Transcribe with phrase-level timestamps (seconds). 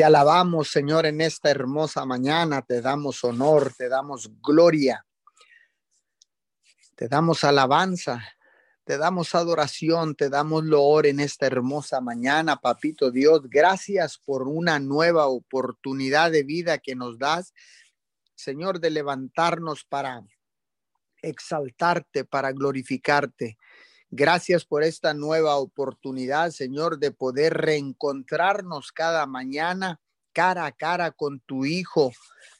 [0.00, 2.62] Te alabamos, Señor, en esta hermosa mañana.
[2.62, 5.04] Te damos honor, te damos gloria.
[6.96, 8.24] Te damos alabanza,
[8.84, 13.42] te damos adoración, te damos loor en esta hermosa mañana, papito Dios.
[13.50, 17.52] Gracias por una nueva oportunidad de vida que nos das,
[18.34, 20.22] Señor, de levantarnos para
[21.20, 23.58] exaltarte, para glorificarte.
[24.12, 30.00] Gracias por esta nueva oportunidad, Señor, de poder reencontrarnos cada mañana
[30.32, 32.12] cara a cara con tu Hijo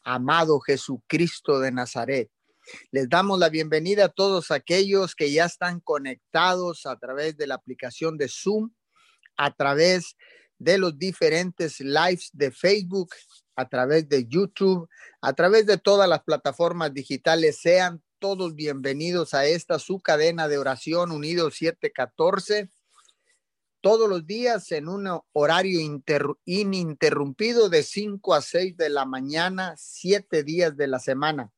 [0.04, 2.30] amado Jesucristo de Nazaret.
[2.92, 7.56] Les damos la bienvenida a todos aquellos que ya están conectados a través de la
[7.56, 8.70] aplicación de Zoom,
[9.36, 10.16] a través
[10.56, 13.10] de los diferentes lives de Facebook,
[13.56, 14.88] a través de YouTube,
[15.20, 17.60] a través de todas las plataformas digitales.
[17.60, 22.68] Sean todos bienvenidos a esta su cadena de oración unido 714
[23.80, 25.80] todos los días en un horario
[26.44, 31.50] ininterrumpido de 5 a 6 de la mañana, siete días de la semana.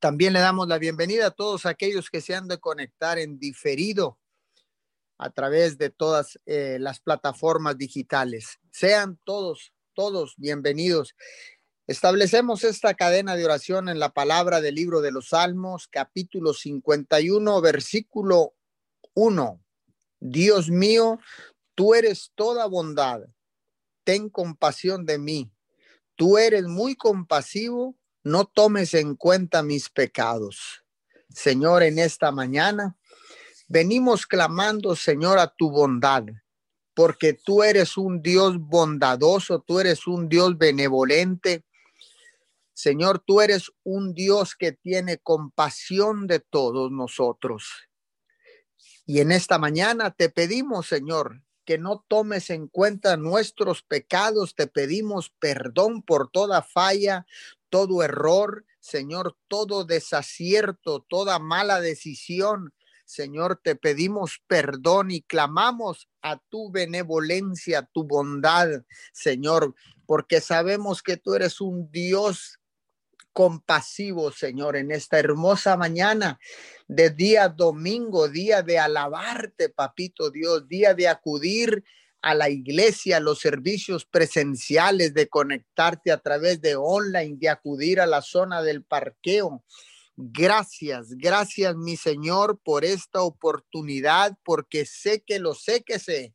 [0.00, 4.18] también le damos la bienvenida a todos aquellos que se han de conectar en diferido
[5.16, 8.58] a través de todas eh, las plataformas digitales.
[8.72, 11.14] Sean todos, todos bienvenidos.
[11.86, 17.60] Establecemos esta cadena de oración en la palabra del libro de los Salmos, capítulo 51,
[17.60, 18.54] versículo
[19.12, 19.62] 1.
[20.18, 21.18] Dios mío,
[21.74, 23.20] tú eres toda bondad.
[24.02, 25.52] Ten compasión de mí.
[26.16, 27.98] Tú eres muy compasivo.
[28.22, 30.82] No tomes en cuenta mis pecados.
[31.28, 32.96] Señor, en esta mañana
[33.68, 36.24] venimos clamando, Señor, a tu bondad
[36.94, 41.64] porque tú eres un Dios bondadoso, tú eres un Dios benevolente,
[42.74, 47.70] Señor, tú eres un Dios que tiene compasión de todos nosotros.
[49.06, 54.66] Y en esta mañana te pedimos, Señor, que no tomes en cuenta nuestros pecados, te
[54.66, 57.26] pedimos perdón por toda falla,
[57.70, 62.74] todo error, Señor, todo desacierto, toda mala decisión.
[63.06, 68.68] Señor, te pedimos perdón y clamamos a tu benevolencia, tu bondad,
[69.12, 69.74] Señor,
[70.06, 72.58] porque sabemos que tú eres un Dios
[73.34, 76.38] compasivo, Señor, en esta hermosa mañana
[76.88, 81.84] de día domingo, día de alabarte, papito Dios, día de acudir
[82.22, 88.00] a la iglesia, a los servicios presenciales, de conectarte a través de online, de acudir
[88.00, 89.62] a la zona del parqueo.
[90.16, 96.32] Gracias, gracias mi Señor por esta oportunidad, porque sé que lo sé que sé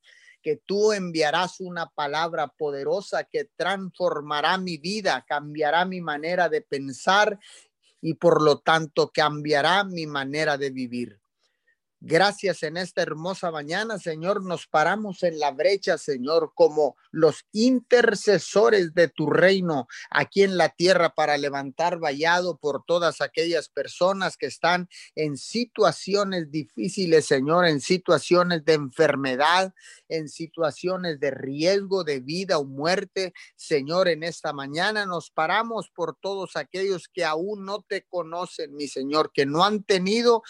[0.49, 7.37] que tú enviarás una palabra poderosa que transformará mi vida, cambiará mi manera de pensar
[8.01, 11.19] y por lo tanto cambiará mi manera de vivir.
[12.01, 14.41] Gracias en esta hermosa mañana, Señor.
[14.45, 20.69] Nos paramos en la brecha, Señor, como los intercesores de tu reino aquí en la
[20.69, 27.81] tierra para levantar vallado por todas aquellas personas que están en situaciones difíciles, Señor, en
[27.81, 29.73] situaciones de enfermedad,
[30.07, 33.33] en situaciones de riesgo de vida o muerte.
[33.57, 38.87] Señor, en esta mañana nos paramos por todos aquellos que aún no te conocen, mi
[38.87, 40.43] Señor, que no han tenido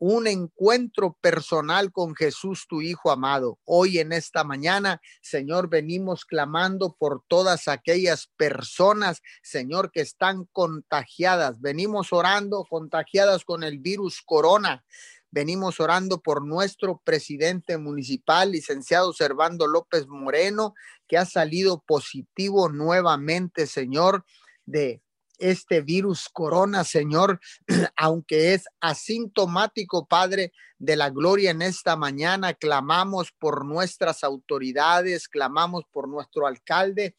[0.00, 3.58] un encuentro personal con Jesús, tu Hijo amado.
[3.64, 11.60] Hoy en esta mañana, Señor, venimos clamando por todas aquellas personas, Señor, que están contagiadas.
[11.60, 14.82] Venimos orando contagiadas con el virus corona.
[15.30, 20.72] Venimos orando por nuestro presidente municipal, licenciado Servando López Moreno,
[21.06, 24.24] que ha salido positivo nuevamente, Señor,
[24.64, 25.02] de
[25.40, 27.40] este virus corona, Señor,
[27.96, 35.84] aunque es asintomático, Padre de la gloria, en esta mañana clamamos por nuestras autoridades, clamamos
[35.90, 37.16] por nuestro alcalde,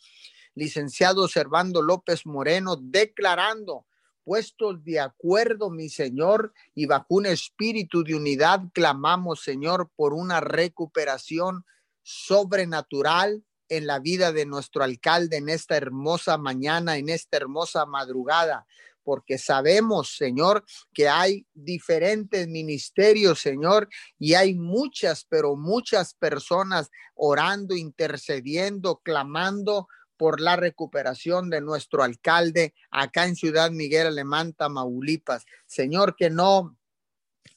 [0.55, 3.85] licenciado Servando López Moreno, declarando
[4.23, 10.39] puestos de acuerdo, mi Señor, y bajo un espíritu de unidad, clamamos, Señor, por una
[10.39, 11.65] recuperación
[12.03, 18.67] sobrenatural en la vida de nuestro alcalde en esta hermosa mañana, en esta hermosa madrugada,
[19.01, 23.87] porque sabemos, Señor, que hay diferentes ministerios, Señor,
[24.19, 32.73] y hay muchas, pero muchas personas orando, intercediendo, clamando por la recuperación de nuestro alcalde
[32.91, 35.45] acá en Ciudad Miguel Alemán, Tamaulipas.
[35.65, 36.75] Señor, que no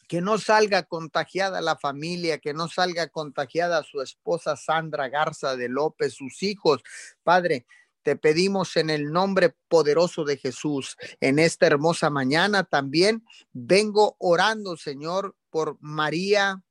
[0.08, 5.68] que no salga contagiada la familia, que no salga contagiada su esposa Sandra Garza de
[5.68, 6.82] López, sus hijos.
[7.22, 7.66] Padre,
[8.02, 14.76] te pedimos en el nombre poderoso de Jesús, en esta hermosa mañana también vengo orando,
[14.76, 16.62] Señor, por María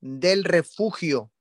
[0.00, 1.32] del Refugio.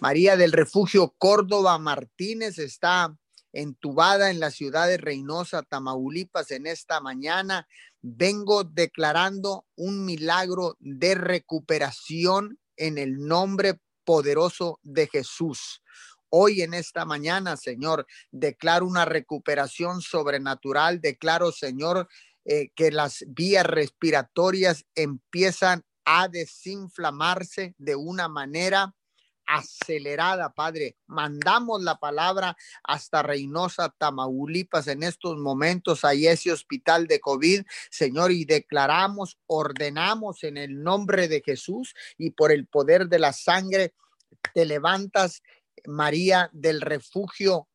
[0.00, 3.14] María del Refugio Córdoba Martínez está
[3.52, 7.68] entubada en la ciudad de Reynosa, Tamaulipas, en esta mañana.
[8.02, 15.82] Vengo declarando un milagro de recuperación en el nombre poderoso de Jesús.
[16.28, 21.00] Hoy en esta mañana, Señor, declaro una recuperación sobrenatural.
[21.00, 22.08] Declaro, Señor,
[22.44, 28.94] eh, que las vías respiratorias empiezan a desinflamarse de una manera
[29.46, 30.96] acelerada, Padre.
[31.06, 38.32] Mandamos la palabra hasta Reynosa, Tamaulipas en estos momentos, ahí ese hospital de COVID, Señor,
[38.32, 43.94] y declaramos, ordenamos en el nombre de Jesús y por el poder de la sangre,
[44.54, 45.42] te levantas,
[45.86, 47.68] María del refugio.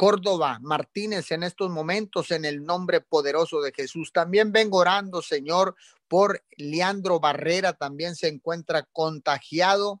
[0.00, 4.12] Córdoba Martínez en estos momentos en el nombre poderoso de Jesús.
[4.14, 5.76] También vengo orando, Señor,
[6.08, 10.00] por Leandro Barrera, también se encuentra contagiado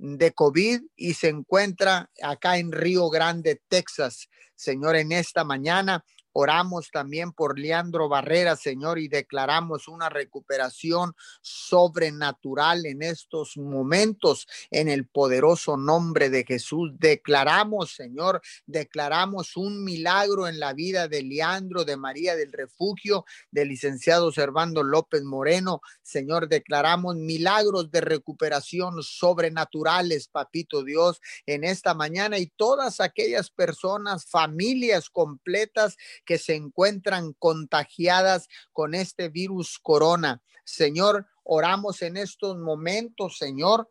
[0.00, 4.28] de COVID y se encuentra acá en Río Grande, Texas.
[4.56, 12.86] Señor, en esta mañana Oramos también por Leandro Barrera, Señor, y declaramos una recuperación sobrenatural
[12.86, 16.92] en estos momentos en el poderoso nombre de Jesús.
[16.98, 23.68] Declaramos, Señor, declaramos un milagro en la vida de Leandro, de María del Refugio, del
[23.68, 25.80] licenciado Servando López Moreno.
[26.02, 34.26] Señor, declaramos milagros de recuperación sobrenaturales, papito Dios, en esta mañana y todas aquellas personas,
[34.26, 40.42] familias completas que se encuentran contagiadas con este virus corona.
[40.64, 43.90] Señor, oramos en estos momentos, Señor,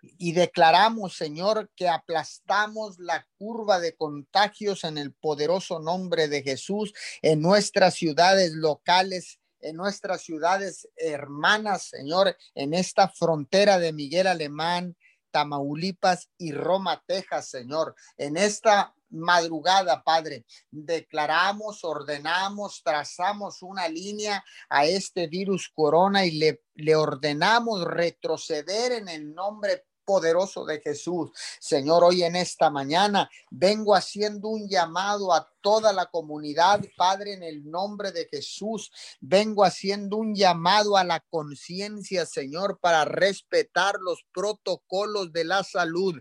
[0.00, 6.94] y declaramos, Señor, que aplastamos la curva de contagios en el poderoso nombre de Jesús
[7.22, 14.96] en nuestras ciudades locales en nuestras ciudades hermanas, Señor, en esta frontera de Miguel Alemán,
[15.30, 17.94] Tamaulipas y Roma, Texas, Señor.
[18.16, 20.44] En esta madrugada, Padre.
[20.70, 29.08] Declaramos, ordenamos, trazamos una línea a este virus corona y le, le ordenamos retroceder en
[29.08, 31.30] el nombre poderoso de Jesús.
[31.60, 37.42] Señor, hoy en esta mañana vengo haciendo un llamado a toda la comunidad, Padre, en
[37.42, 38.90] el nombre de Jesús.
[39.20, 46.18] Vengo haciendo un llamado a la conciencia, Señor, para respetar los protocolos de la salud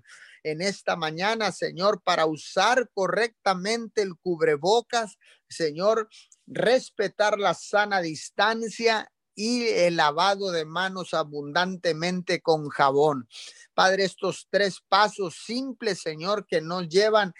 [0.51, 5.17] en esta mañana, Señor, para usar correctamente el cubrebocas,
[5.49, 6.09] Señor,
[6.45, 13.27] respetar la sana distancia y el lavado de manos abundantemente con jabón.
[13.73, 17.33] Padre, estos tres pasos simples, Señor, que nos llevan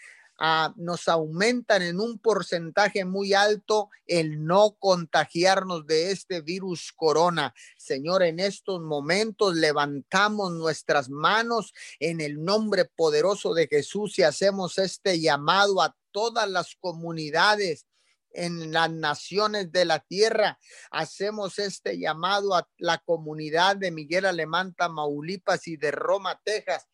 [0.76, 7.54] nos aumentan en un porcentaje muy alto el no contagiarnos de este virus corona.
[7.78, 14.78] Señor, en estos momentos levantamos nuestras manos en el nombre poderoso de Jesús y hacemos
[14.78, 17.86] este llamado a todas las comunidades
[18.32, 20.60] en las naciones de la tierra.
[20.92, 26.88] Hacemos este llamado a la comunidad de Miguel Alemán, Tamaulipas y de Roma, Texas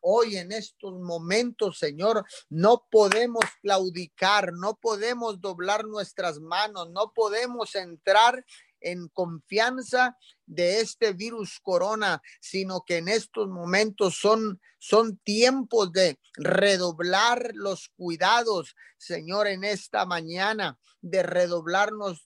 [0.00, 7.74] Hoy en estos momentos, Señor, no podemos claudicar, no podemos doblar nuestras manos, no podemos
[7.74, 8.44] entrar
[8.80, 10.16] en confianza
[10.46, 17.90] de este virus corona, sino que en estos momentos son, son tiempos de redoblar los
[17.96, 22.24] cuidados, Señor, en esta mañana, de redoblarnos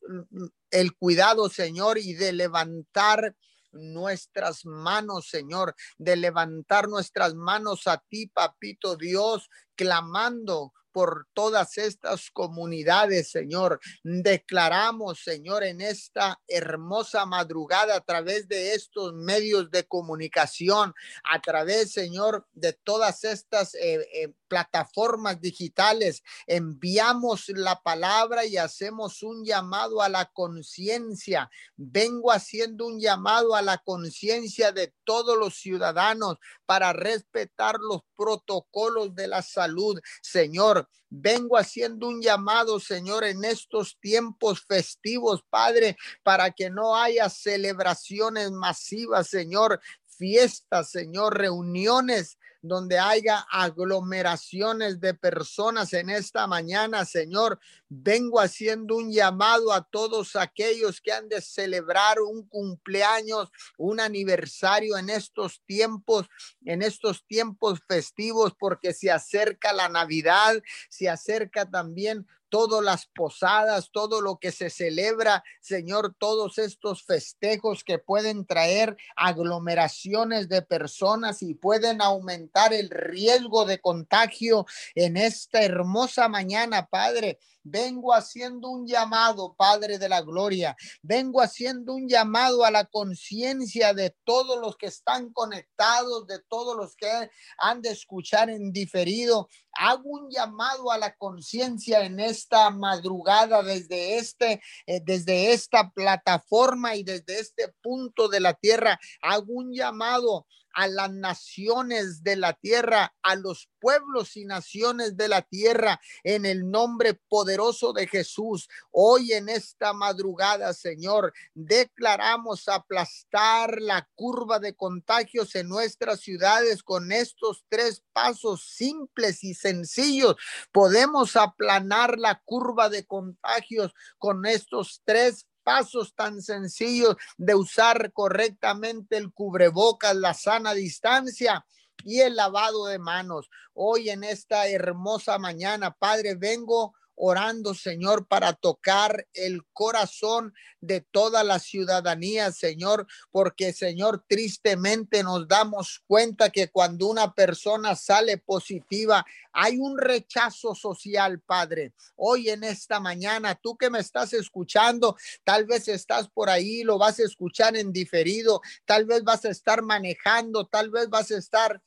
[0.71, 3.37] el cuidado, Señor, y de levantar
[3.75, 12.31] nuestras manos, Señor, de levantar nuestras manos a ti, papito Dios, clamando por todas estas
[12.31, 13.81] comunidades, Señor.
[14.05, 21.93] Declaramos, Señor, en esta hermosa madrugada a través de estos medios de comunicación, a través,
[21.93, 30.01] Señor, de todas estas eh, eh, plataformas digitales, enviamos la palabra y hacemos un llamado
[30.01, 31.51] a la conciencia.
[31.75, 39.13] Vengo haciendo un llamado a la conciencia de todos los ciudadanos para respetar los protocolos
[39.17, 40.01] de la salud.
[40.23, 47.29] Señor, vengo haciendo un llamado, Señor, en estos tiempos festivos, Padre, para que no haya
[47.29, 49.81] celebraciones masivas, Señor,
[50.17, 57.61] fiestas, Señor, reuniones donde haya aglomeraciones de personas en esta mañana, Señor.
[57.91, 64.97] Vengo haciendo un llamado a todos aquellos que han de celebrar un cumpleaños, un aniversario
[64.97, 66.27] en estos tiempos,
[66.65, 70.55] en estos tiempos festivos, porque se acerca la Navidad,
[70.89, 77.83] se acerca también todas las posadas, todo lo que se celebra, Señor, todos estos festejos
[77.83, 85.65] que pueden traer aglomeraciones de personas y pueden aumentar el riesgo de contagio en esta
[85.65, 87.41] hermosa mañana, Padre.
[87.65, 90.77] Vengo haciendo un llamado, Padre de la Gloria.
[91.03, 96.77] Vengo haciendo un llamado a la conciencia de todos los que están conectados, de todos
[96.77, 97.09] los que
[97.57, 99.49] han de escuchar en diferido.
[99.73, 106.97] Hago un llamado a la conciencia en esta madrugada desde este, eh, desde esta plataforma
[106.97, 109.01] y desde este punto de la tierra.
[109.23, 115.29] Hago un llamado a las naciones de la tierra, a los pueblos y naciones de
[115.29, 118.69] la tierra, en el nombre poderoso de Jesús.
[118.91, 127.13] Hoy en esta madrugada, Señor, declaramos aplastar la curva de contagios en nuestras ciudades con
[127.13, 130.37] estos tres pasos simples y sencillos.
[130.73, 139.17] Podemos aplanar la curva de contagios con estos tres pasos tan sencillos de usar correctamente
[139.17, 141.67] el cubrebocas, la sana distancia
[142.05, 143.51] y el lavado de manos.
[143.73, 151.45] Hoy en esta hermosa mañana, Padre, vengo orando, Señor, para tocar el corazón de toda
[151.45, 159.25] la ciudadanía, Señor, porque, Señor, tristemente nos damos cuenta que cuando una persona sale positiva,
[159.53, 161.93] hay un rechazo social, Padre.
[162.17, 166.99] Hoy en esta mañana, tú que me estás escuchando, tal vez estás por ahí, lo
[166.99, 171.39] vas a escuchar en diferido, tal vez vas a estar manejando, tal vez vas a
[171.39, 171.81] estar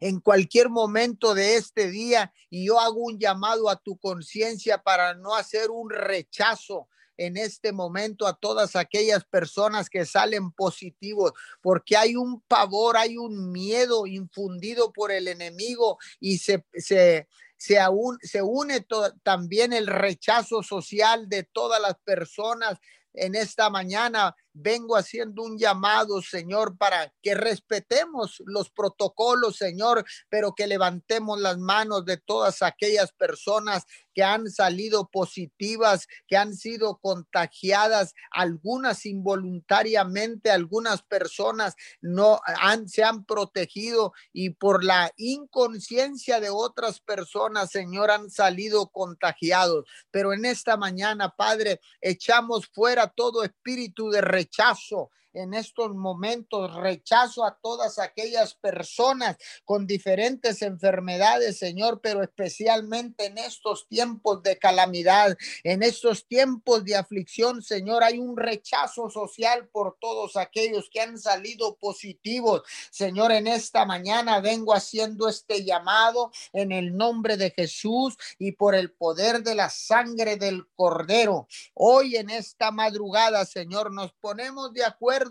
[0.00, 5.14] en cualquier momento de este día y yo hago un llamado a tu conciencia para
[5.14, 11.96] no hacer un rechazo en este momento a todas aquellas personas que salen positivos, porque
[11.96, 17.78] hay un pavor, hay un miedo infundido por el enemigo y se, se, se,
[18.22, 18.86] se une
[19.22, 22.78] también el rechazo social de todas las personas
[23.14, 30.54] en esta mañana vengo haciendo un llamado, Señor, para que respetemos los protocolos, Señor, pero
[30.54, 36.98] que levantemos las manos de todas aquellas personas que han salido positivas, que han sido
[36.98, 46.50] contagiadas, algunas involuntariamente, algunas personas no han, se han protegido y por la inconsciencia de
[46.50, 49.86] otras personas, Señor, han salido contagiados.
[50.10, 56.74] Pero en esta mañana, Padre, echamos fuera todo espíritu de rechazo en estos momentos.
[56.74, 64.58] Rechazo a todas aquellas personas con diferentes enfermedades, Señor, pero especialmente en estos tiempos de
[64.58, 71.00] calamidad, en estos tiempos de aflicción, Señor, hay un rechazo social por todos aquellos que
[71.00, 72.62] han salido positivos.
[72.90, 78.74] Señor, en esta mañana vengo haciendo este llamado en el nombre de Jesús y por
[78.74, 81.46] el poder de la sangre del Cordero.
[81.74, 85.21] Hoy en esta madrugada, Señor, nos ponemos de acuerdo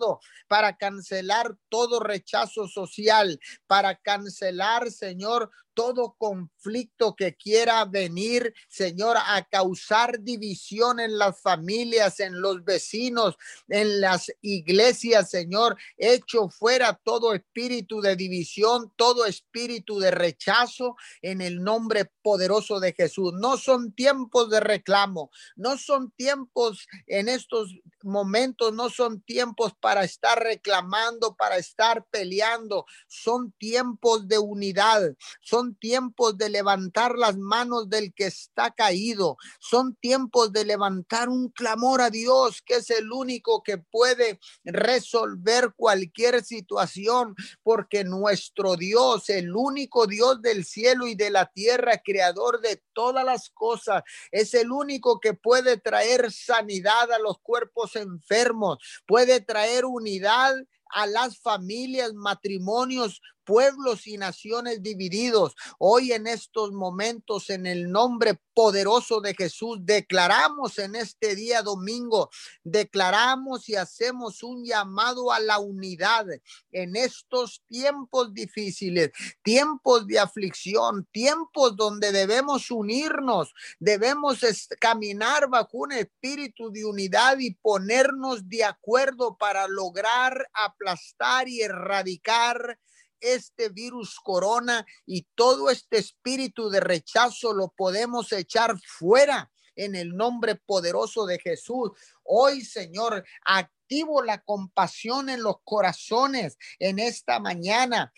[0.47, 9.43] para cancelar todo rechazo social, para cancelar, Señor, todo conflicto que quiera venir, Señor, a
[9.43, 13.35] causar división en las familias, en los vecinos,
[13.67, 15.77] en las iglesias, Señor.
[15.97, 22.93] Hecho fuera todo espíritu de división, todo espíritu de rechazo en el nombre poderoso de
[22.93, 23.33] Jesús.
[23.33, 30.03] No son tiempos de reclamo, no son tiempos en estos momentos, no son tiempos para
[30.03, 37.89] estar reclamando, para estar peleando, son tiempos de unidad, son tiempos de levantar las manos
[37.89, 39.37] del que está caído.
[39.59, 45.73] Son tiempos de levantar un clamor a Dios, que es el único que puede resolver
[45.75, 52.61] cualquier situación, porque nuestro Dios, el único Dios del cielo y de la tierra, creador
[52.61, 58.79] de todas las cosas, es el único que puede traer sanidad a los cuerpos enfermos,
[59.05, 60.55] puede traer unidad
[60.93, 65.55] a las familias, matrimonios, pueblos y naciones divididos.
[65.77, 72.29] Hoy en estos momentos, en el nombre poderoso de Jesús, declaramos en este día domingo,
[72.63, 76.25] declaramos y hacemos un llamado a la unidad
[76.71, 79.11] en estos tiempos difíciles,
[79.43, 84.39] tiempos de aflicción, tiempos donde debemos unirnos, debemos
[84.79, 92.79] caminar bajo un espíritu de unidad y ponernos de acuerdo para lograr aplastar y erradicar
[93.21, 100.15] este virus corona y todo este espíritu de rechazo lo podemos echar fuera en el
[100.15, 101.91] nombre poderoso de Jesús.
[102.23, 108.11] Hoy, Señor, activo la compasión en los corazones en esta mañana.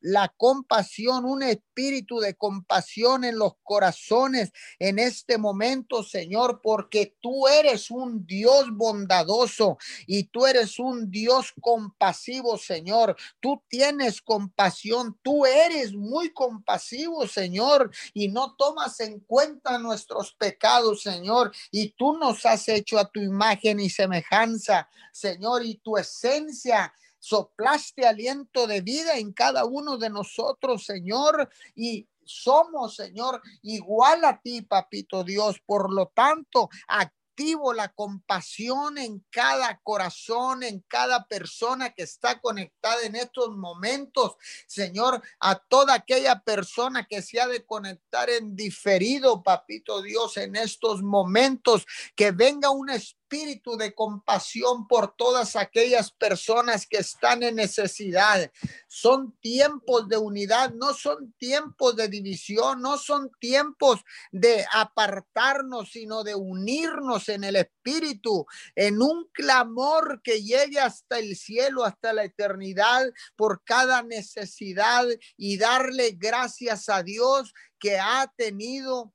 [0.00, 7.46] La compasión, un espíritu de compasión en los corazones en este momento, Señor, porque tú
[7.48, 13.16] eres un Dios bondadoso y tú eres un Dios compasivo, Señor.
[13.40, 21.02] Tú tienes compasión, tú eres muy compasivo, Señor, y no tomas en cuenta nuestros pecados,
[21.02, 26.92] Señor, y tú nos has hecho a tu imagen y semejanza, Señor, y tu esencia
[27.24, 34.42] soplaste aliento de vida en cada uno de nosotros, Señor, y somos, Señor, igual a
[34.42, 35.58] ti, papito Dios.
[35.64, 43.02] Por lo tanto, activo la compasión en cada corazón, en cada persona que está conectada
[43.02, 44.36] en estos momentos.
[44.66, 50.56] Señor, a toda aquella persona que se ha de conectar en diferido, papito Dios, en
[50.56, 52.90] estos momentos, que venga un
[53.24, 58.50] espíritu de compasión por todas aquellas personas que están en necesidad.
[58.86, 64.00] Son tiempos de unidad, no son tiempos de división, no son tiempos
[64.30, 71.36] de apartarnos, sino de unirnos en el espíritu, en un clamor que llegue hasta el
[71.36, 79.12] cielo, hasta la eternidad, por cada necesidad y darle gracias a Dios que ha tenido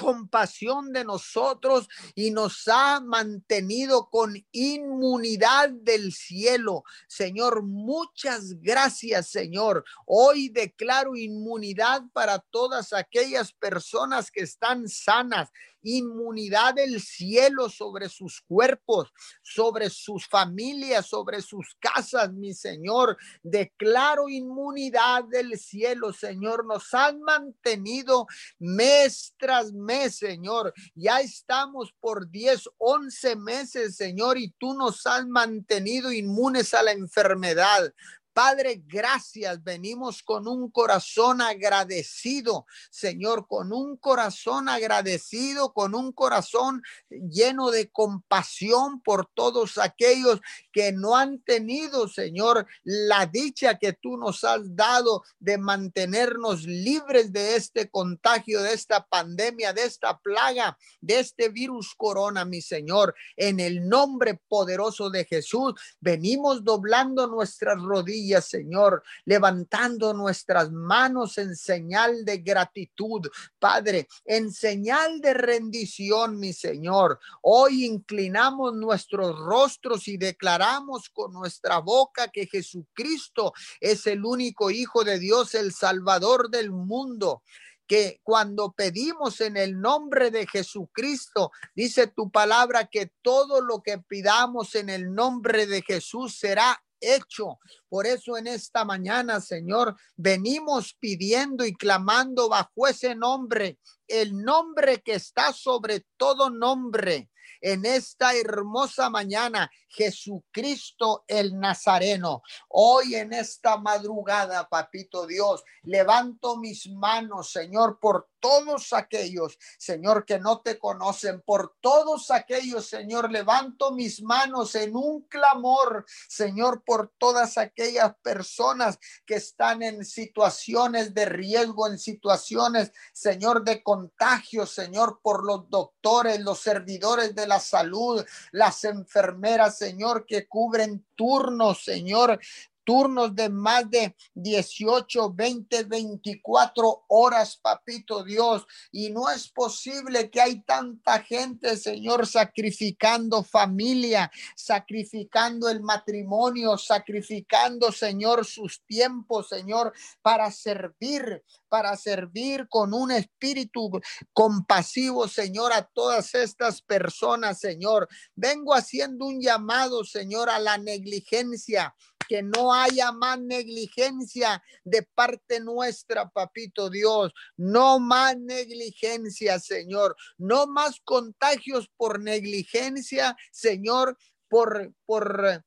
[0.00, 6.84] compasión de nosotros y nos ha mantenido con inmunidad del cielo.
[7.08, 9.84] Señor, muchas gracias, Señor.
[10.06, 15.50] Hoy declaro inmunidad para todas aquellas personas que están sanas,
[15.82, 23.16] inmunidad del cielo sobre sus cuerpos, sobre sus familias, sobre sus casas, mi Señor.
[23.42, 26.66] Declaro inmunidad del cielo, Señor.
[26.66, 28.26] Nos han mantenido
[28.58, 30.72] mes tras mes, Señor.
[30.94, 36.92] Ya estamos por 10, 11 meses, Señor, y tú nos has mantenido inmunes a la
[36.92, 37.92] enfermedad.
[38.32, 39.62] Padre, gracias.
[39.64, 47.90] Venimos con un corazón agradecido, Señor, con un corazón agradecido, con un corazón lleno de
[47.90, 50.40] compasión por todos aquellos
[50.72, 57.32] que no han tenido, Señor, la dicha que tú nos has dado de mantenernos libres
[57.32, 63.14] de este contagio, de esta pandemia, de esta plaga, de este virus corona, mi Señor.
[63.36, 71.56] En el nombre poderoso de Jesús, venimos doblando nuestras rodillas Señor, levantando nuestras manos en
[71.56, 73.26] señal de gratitud,
[73.58, 77.18] Padre, en señal de rendición, mi Señor.
[77.42, 85.04] Hoy inclinamos nuestros rostros y declaramos con nuestra boca que Jesucristo es el único Hijo
[85.04, 87.42] de Dios, el Salvador del mundo
[87.90, 93.98] que cuando pedimos en el nombre de Jesucristo, dice tu palabra que todo lo que
[93.98, 97.58] pidamos en el nombre de Jesús será hecho.
[97.88, 105.02] Por eso en esta mañana, Señor, venimos pidiendo y clamando bajo ese nombre, el nombre
[105.02, 112.42] que está sobre todo nombre en esta hermosa mañana, Jesucristo el Nazareno.
[112.68, 120.38] Hoy en esta madrugada, papito Dios, levanto mis manos, Señor, por todos aquellos, Señor, que
[120.38, 127.12] no te conocen, por todos aquellos, Señor, levanto mis manos en un clamor, Señor, por
[127.18, 135.20] todas aquellas personas que están en situaciones de riesgo, en situaciones, Señor, de contagio, Señor,
[135.22, 142.40] por los doctores, los servidores de la salud, las enfermeras, Señor, que cubren turnos, Señor,
[142.84, 148.66] turnos de más de 18, 20, 24 horas, papito Dios.
[148.92, 157.92] Y no es posible que hay tanta gente, Señor, sacrificando familia, sacrificando el matrimonio, sacrificando,
[157.92, 163.90] Señor, sus tiempos, Señor, para servir, para servir con un espíritu
[164.32, 168.08] compasivo, Señor, a todas estas personas, Señor.
[168.34, 171.94] Vengo haciendo un llamado, Señor, a la negligencia
[172.28, 177.32] que no haya más negligencia de parte nuestra, papito Dios.
[177.56, 180.16] No más negligencia, Señor.
[180.38, 184.16] No más contagios por negligencia, Señor,
[184.48, 185.64] por, por,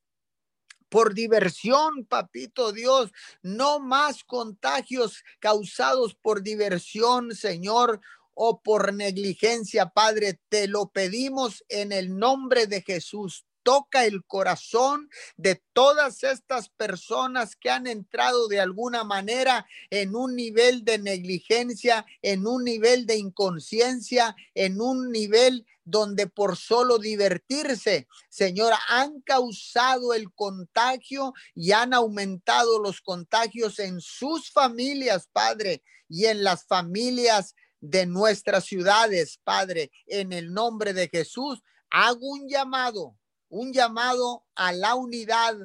[0.89, 3.11] por diversión, papito Dios,
[3.41, 8.01] no más contagios causados por diversión, Señor,
[8.35, 10.39] o por negligencia, Padre.
[10.49, 17.55] Te lo pedimos en el nombre de Jesús toca el corazón de todas estas personas
[17.55, 23.17] que han entrado de alguna manera en un nivel de negligencia, en un nivel de
[23.17, 31.93] inconsciencia, en un nivel donde por solo divertirse, Señora, han causado el contagio y han
[31.93, 39.91] aumentado los contagios en sus familias, Padre, y en las familias de nuestras ciudades, Padre,
[40.07, 43.17] en el nombre de Jesús, hago un llamado,
[43.53, 45.55] un llamado a la unidad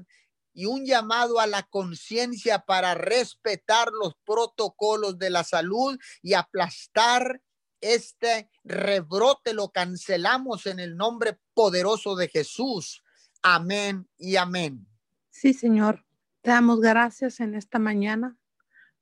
[0.53, 7.42] y un llamado a la conciencia para respetar los protocolos de la salud y aplastar
[7.81, 13.03] este rebrote lo cancelamos en el nombre poderoso de Jesús.
[13.42, 14.87] Amén y amén.
[15.31, 16.05] Sí, Señor.
[16.42, 18.37] Te damos gracias en esta mañana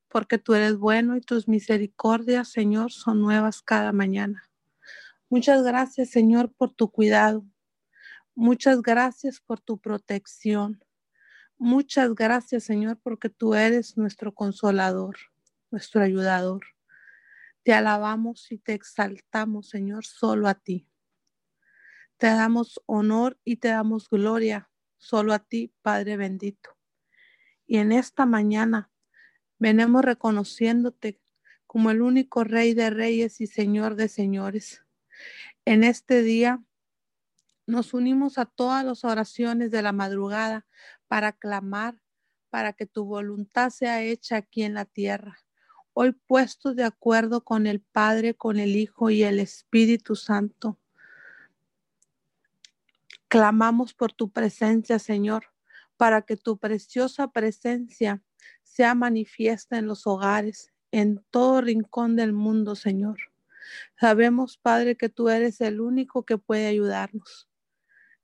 [0.08, 4.48] porque tú eres bueno y tus misericordias, Señor, son nuevas cada mañana.
[5.28, 7.44] Muchas gracias, Señor, por tu cuidado.
[8.38, 10.84] Muchas gracias por tu protección.
[11.56, 15.16] Muchas gracias, Señor, porque tú eres nuestro consolador,
[15.70, 16.66] nuestro ayudador.
[17.62, 20.86] Te alabamos y te exaltamos, Señor, solo a ti.
[22.18, 24.68] Te damos honor y te damos gloria
[24.98, 26.76] solo a ti, Padre bendito.
[27.66, 28.90] Y en esta mañana
[29.58, 31.22] venimos reconociéndote
[31.66, 34.84] como el único Rey de Reyes y Señor de Señores.
[35.64, 36.62] En este día
[37.66, 40.66] nos unimos a todas las oraciones de la madrugada
[41.08, 42.00] para clamar
[42.50, 45.38] para que tu voluntad sea hecha aquí en la tierra
[45.98, 50.78] hoy puestos de acuerdo con el Padre, con el Hijo y el Espíritu Santo.
[53.28, 55.46] Clamamos por tu presencia, Señor,
[55.96, 58.22] para que tu preciosa presencia
[58.62, 63.16] sea manifiesta en los hogares, en todo rincón del mundo, Señor.
[63.98, 67.48] Sabemos, Padre, que tú eres el único que puede ayudarnos.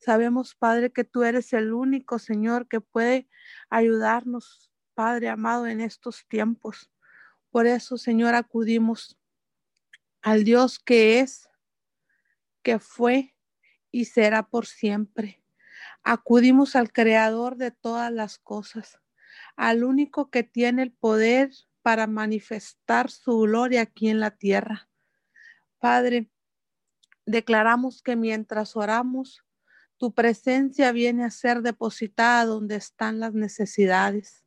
[0.04, 3.28] Sabemos, Padre, que tú eres el único, Señor, que puede
[3.70, 6.90] ayudarnos, Padre amado, en estos tiempos.
[7.52, 9.16] Por eso, Señor, acudimos
[10.20, 11.48] al Dios que es,
[12.64, 13.36] que fue
[13.92, 15.40] y será por siempre.
[16.02, 18.98] Acudimos al Creador de todas las cosas,
[19.54, 24.88] al único que tiene el poder para manifestar su gloria aquí en la tierra.
[25.78, 26.28] Padre,
[27.24, 29.44] declaramos que mientras oramos,
[30.02, 34.44] tu presencia viene a ser depositada donde están las necesidades.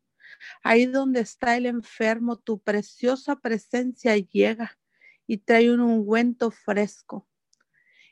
[0.62, 4.78] Ahí donde está el enfermo, tu preciosa presencia llega
[5.26, 7.26] y trae un ungüento fresco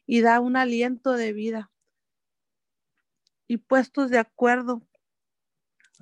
[0.06, 1.70] y da un aliento de vida.
[3.46, 4.88] Y puestos de acuerdo,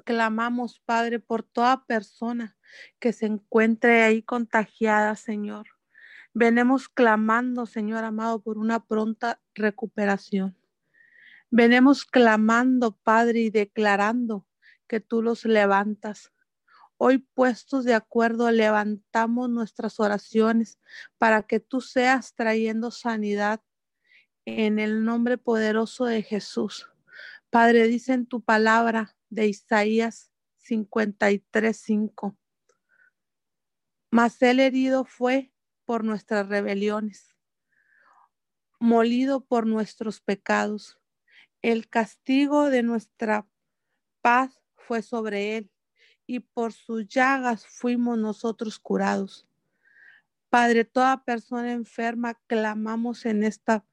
[0.06, 2.56] clamamos, Padre, por toda persona
[3.00, 5.66] que se encuentre ahí contagiada, Señor.
[6.36, 10.61] Venemos clamando, Señor amado, por una pronta recuperación.
[11.54, 14.48] Venemos clamando, Padre, y declarando
[14.88, 16.32] que tú los levantas.
[16.96, 20.80] Hoy puestos de acuerdo, levantamos nuestras oraciones
[21.18, 23.62] para que tú seas trayendo sanidad
[24.46, 26.90] en el nombre poderoso de Jesús.
[27.50, 32.38] Padre, dice en tu palabra de Isaías 53:5.
[34.10, 35.52] Mas el herido fue
[35.84, 37.36] por nuestras rebeliones,
[38.80, 41.01] molido por nuestros pecados.
[41.62, 43.48] El castigo de nuestra
[44.22, 45.72] paz fue sobre él,
[46.26, 49.48] y por sus llagas fuimos nosotros curados.
[50.50, 53.86] Padre, toda persona enferma, clamamos en esta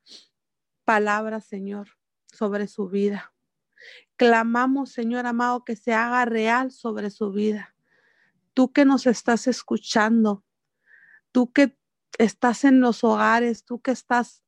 [0.85, 3.33] palabra, Señor, sobre su vida.
[4.17, 7.75] Clamamos, Señor amado, que se haga real sobre su vida.
[8.55, 10.45] Tú que nos estás escuchando,
[11.31, 11.79] tú que
[12.19, 14.43] estás en los hogares, tú que estás,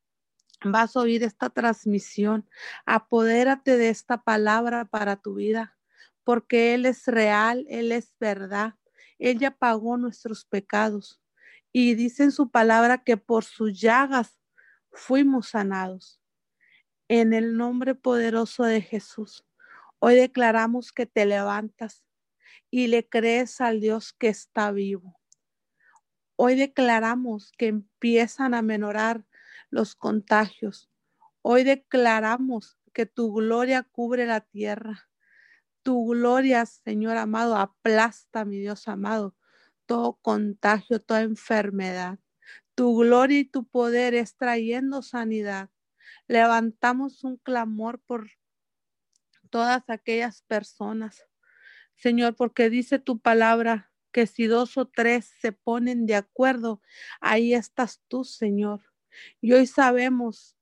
[0.64, 2.48] vas a oír esta transmisión,
[2.86, 5.76] apodérate de esta palabra para tu vida
[6.24, 8.74] porque Él es real, Él es verdad.
[9.18, 11.20] Él ya pagó nuestros pecados.
[11.72, 14.38] Y dice en su palabra que por sus llagas
[14.92, 16.20] fuimos sanados.
[17.08, 19.44] En el nombre poderoso de Jesús,
[19.98, 22.04] hoy declaramos que te levantas
[22.70, 25.18] y le crees al Dios que está vivo.
[26.36, 29.24] Hoy declaramos que empiezan a menorar
[29.70, 30.90] los contagios.
[31.42, 35.10] Hoy declaramos que tu gloria cubre la tierra
[35.82, 39.34] tu gloria, Señor amado, aplasta, mi Dios amado,
[39.86, 42.18] todo contagio, toda enfermedad.
[42.74, 45.70] Tu gloria y tu poder es trayendo sanidad.
[46.28, 48.30] Levantamos un clamor por
[49.50, 51.26] todas aquellas personas,
[51.96, 56.82] Señor, porque dice tu palabra que si dos o tres se ponen de acuerdo,
[57.20, 58.89] ahí estás tú, Señor.
[59.40, 60.56] Y hoy sabemos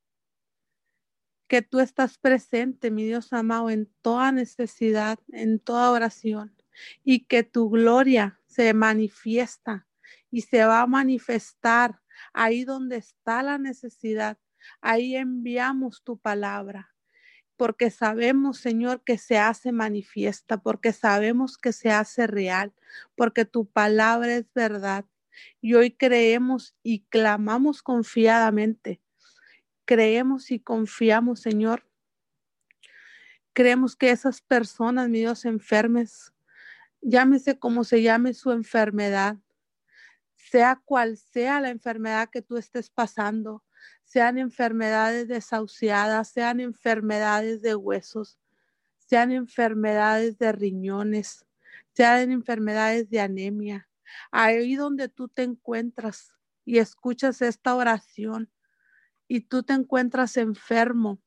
[1.49, 6.55] que tú estás presente, mi Dios amado, en toda necesidad, en toda oración,
[7.03, 9.87] y que tu gloria se manifiesta
[10.31, 12.01] y se va a manifestar
[12.33, 14.39] ahí donde está la necesidad.
[14.81, 16.95] Ahí enviamos tu palabra,
[17.57, 22.75] porque sabemos, Señor, que se hace manifiesta, porque sabemos que se hace real,
[23.17, 25.07] porque tu palabra es verdad.
[25.61, 29.01] Y hoy creemos y clamamos confiadamente
[29.89, 31.89] creemos y confiamos, Señor.
[33.55, 36.35] Creemos que esas personas, mi Dios, enfermes,
[37.01, 39.39] llámese como se llame su enfermedad,
[40.35, 43.65] sea cual sea la enfermedad que tú estés pasando,
[44.05, 48.39] sean enfermedades desahuciadas, sean enfermedades de huesos,
[48.99, 51.47] sean enfermedades de riñones,
[51.95, 53.88] sean enfermedades de anemia.
[54.31, 56.33] Ahí donde tú te encuentras
[56.65, 58.51] y escuchas esta oración,
[59.29, 61.23] y tú te encuentras enfermo,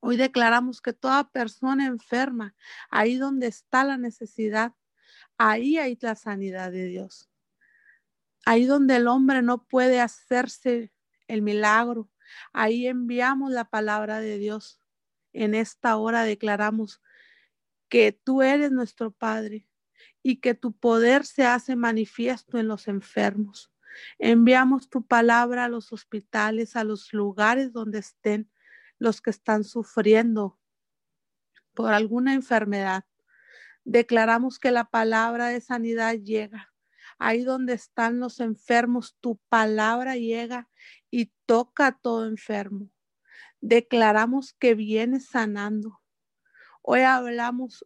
[0.00, 2.54] hoy declaramos que toda persona enferma,
[2.90, 4.74] ahí donde está la necesidad,
[5.38, 7.30] ahí hay la sanidad de Dios.
[8.44, 10.92] Ahí donde el hombre no puede hacerse
[11.28, 12.10] el milagro,
[12.52, 14.80] ahí enviamos la palabra de Dios.
[15.32, 17.00] En esta hora declaramos
[17.88, 19.68] que tú eres nuestro Padre
[20.26, 23.70] y que tu poder se hace manifiesto en los enfermos.
[24.18, 28.50] Enviamos tu palabra a los hospitales, a los lugares donde estén
[28.98, 30.58] los que están sufriendo
[31.74, 33.04] por alguna enfermedad.
[33.84, 36.72] Declaramos que la palabra de sanidad llega.
[37.18, 40.70] Ahí donde están los enfermos, tu palabra llega
[41.10, 42.90] y toca a todo enfermo.
[43.60, 46.00] Declaramos que viene sanando.
[46.80, 47.84] Hoy hablamos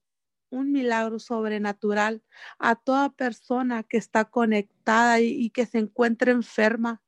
[0.51, 2.23] un milagro sobrenatural
[2.59, 7.03] a toda persona que está conectada y, que se encuentre enferma,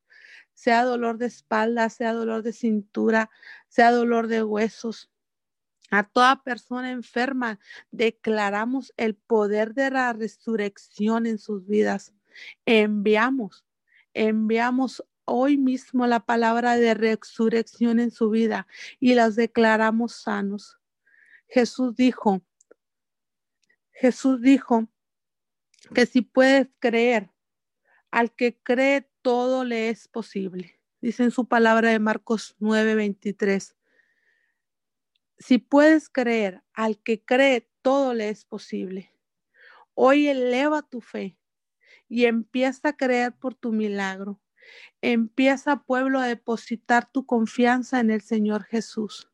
[0.53, 3.29] sea dolor de espalda, sea dolor de cintura,
[3.67, 5.09] sea dolor de huesos.
[5.89, 7.59] A toda persona enferma
[7.91, 12.13] declaramos el poder de la resurrección en sus vidas.
[12.65, 13.65] Enviamos,
[14.13, 18.67] enviamos hoy mismo la palabra de resurrección en su vida
[18.99, 20.79] y las declaramos sanos.
[21.47, 22.41] Jesús dijo,
[23.91, 24.87] Jesús dijo
[25.93, 27.29] que si puedes creer,
[28.11, 30.79] al que cree todo le es posible.
[31.01, 33.75] Dice en su palabra de Marcos 9:23.
[35.37, 39.11] Si puedes creer, al que cree todo le es posible.
[39.95, 41.37] Hoy eleva tu fe
[42.07, 44.39] y empieza a creer por tu milagro.
[45.01, 49.30] Empieza, pueblo, a depositar tu confianza en el Señor Jesús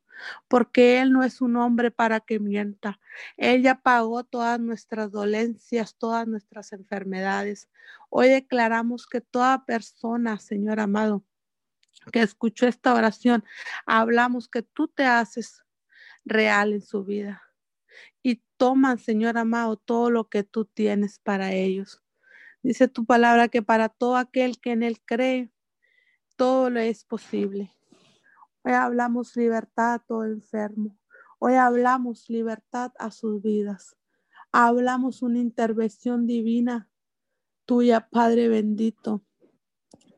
[0.47, 2.99] porque Él no es un hombre para que mienta.
[3.37, 7.69] Él pagó todas nuestras dolencias, todas nuestras enfermedades.
[8.09, 11.23] Hoy declaramos que toda persona, Señor amado,
[12.11, 13.43] que escuchó esta oración,
[13.85, 15.63] hablamos que tú te haces
[16.25, 17.41] real en su vida
[18.21, 22.03] y toman, Señor amado, todo lo que tú tienes para ellos.
[22.63, 25.51] Dice tu palabra que para todo aquel que en Él cree,
[26.35, 27.76] todo lo es posible.
[28.67, 30.97] Hoy hablamos libertad a todo enfermo.
[31.39, 33.95] Hoy hablamos libertad a sus vidas.
[34.51, 36.89] Hablamos una intervención divina
[37.63, 39.23] tuya, Padre bendito.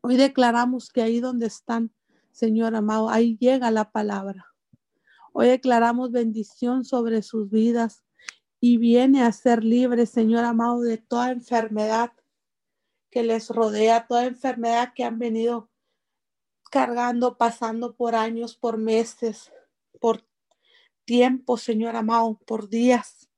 [0.02, 1.94] Hoy declaramos que ahí donde están,
[2.32, 4.48] Señor amado, ahí llega la palabra.
[5.32, 8.04] Hoy declaramos bendición sobre sus vidas
[8.60, 12.14] y viene a ser libre, Señor amado, de toda enfermedad
[13.12, 15.70] que les rodea, toda enfermedad que han venido
[16.70, 19.52] cargando, pasando por años, por meses,
[20.00, 20.26] por
[21.06, 23.30] tiempo, Señor amado, por días.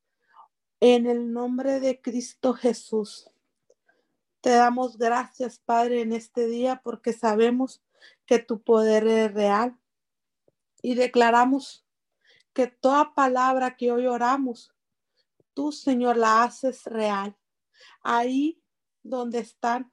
[0.80, 3.30] En el nombre de Cristo Jesús.
[4.40, 7.82] Te damos gracias, Padre, en este día porque sabemos
[8.26, 9.78] que tu poder es real.
[10.82, 11.86] Y declaramos
[12.52, 14.74] que toda palabra que hoy oramos,
[15.54, 17.38] tú, Señor, la haces real.
[18.02, 18.60] Ahí
[19.04, 19.92] donde están,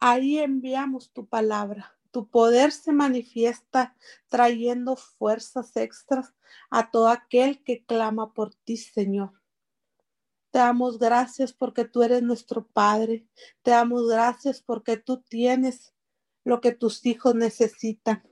[0.00, 3.94] ahí enviamos tu palabra tu poder se manifiesta
[4.30, 6.32] trayendo fuerzas extras
[6.70, 9.34] a todo aquel que clama por ti, Señor.
[10.50, 13.28] Te damos gracias porque tú eres nuestro Padre.
[13.60, 15.92] Te damos gracias porque tú tienes
[16.42, 18.26] lo que tus hijos necesitan.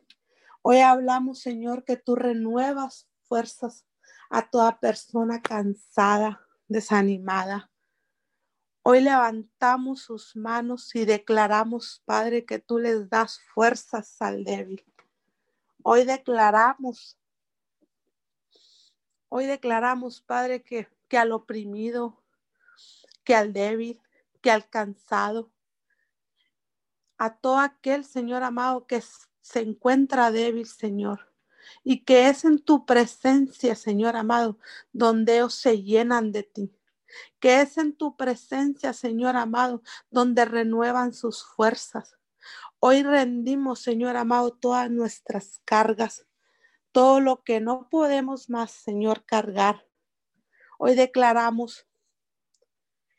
[0.62, 3.84] Hoy hablamos, Señor, que tú renuevas fuerzas
[4.30, 7.70] a toda persona cansada, desanimada.
[8.86, 14.84] Hoy levantamos sus manos y declaramos, Padre, que tú les das fuerzas al débil.
[15.82, 17.18] Hoy declaramos,
[19.30, 22.22] hoy declaramos, Padre, que, que al oprimido,
[23.24, 24.02] que al débil,
[24.42, 25.50] que al cansado,
[27.16, 29.02] a todo aquel, Señor amado, que
[29.40, 31.32] se encuentra débil, Señor.
[31.82, 34.58] y que es en tu presencia, Señor amado,
[34.92, 36.70] donde ellos se llenan de ti.
[37.40, 42.16] Que es en tu presencia, Señor amado, donde renuevan sus fuerzas.
[42.78, 46.26] Hoy rendimos, Señor amado, todas nuestras cargas,
[46.92, 49.86] todo lo que no podemos más, Señor, cargar.
[50.78, 51.86] Hoy declaramos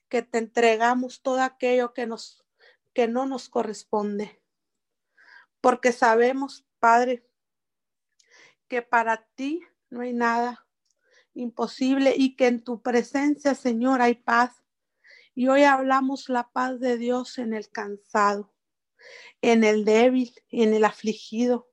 [0.10, 2.46] que te entregamos todo aquello que nos
[2.96, 4.42] que no nos corresponde.
[5.62, 7.28] Porque sabemos, Padre,
[8.68, 10.65] que para ti no hay nada
[11.36, 14.64] imposible y que en tu presencia, Señor, hay paz.
[15.36, 18.54] Y hoy hablamos la paz de Dios en el cansado,
[19.42, 21.70] en el débil, en el afligido,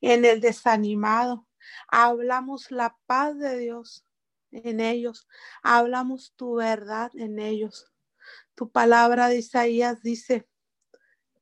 [0.00, 1.48] en el desanimado.
[1.88, 4.06] Hablamos la paz de Dios
[4.52, 5.26] en ellos.
[5.62, 7.90] Hablamos tu verdad en ellos.
[8.54, 10.46] Tu palabra de Isaías dice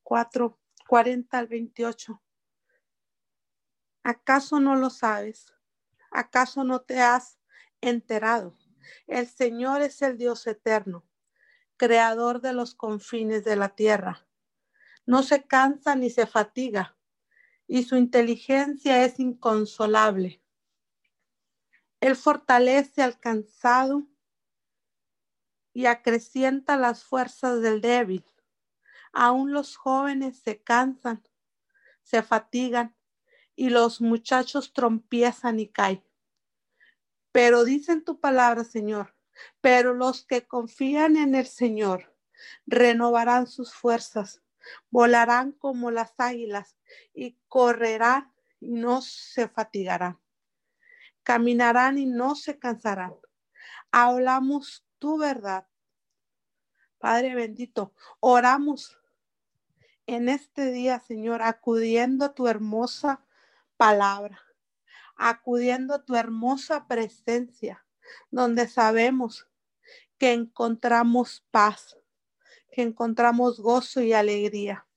[0.03, 0.57] 4,
[0.87, 2.21] 40 al 28.
[4.03, 5.53] ¿Acaso no lo sabes?
[6.11, 7.37] ¿Acaso no te has
[7.89, 8.57] enterado?
[9.07, 11.05] El Señor es el Dios eterno,
[11.77, 14.27] creador de los confines de la tierra.
[15.05, 16.97] No se cansa ni se fatiga,
[17.67, 20.41] y su inteligencia es inconsolable.
[21.99, 24.07] Él fortalece al cansado
[25.73, 28.25] y acrecienta las fuerzas del débil.
[29.11, 31.27] Aún los jóvenes se cansan,
[32.03, 32.95] se fatigan
[33.55, 36.03] y los muchachos trompiezan y caen.
[37.35, 39.13] Pero dicen tu palabra, Señor,
[39.59, 42.15] pero los que confían en el Señor
[42.65, 44.41] renovarán sus fuerzas,
[44.89, 46.77] volarán como las águilas
[47.13, 50.17] y correrán y no se fatigarán
[51.25, 53.15] caminarán y no se cansarán.
[53.91, 55.67] Hablamos tu verdad.
[56.99, 58.97] Padre bendito, oramos
[60.05, 63.25] en este día, Señor, acudiendo a tu hermosa
[63.75, 64.39] palabra,
[65.15, 67.85] acudiendo a tu hermosa presencia,
[68.31, 69.47] donde sabemos
[70.17, 71.97] que encontramos paz,
[72.71, 74.87] que encontramos gozo y alegría.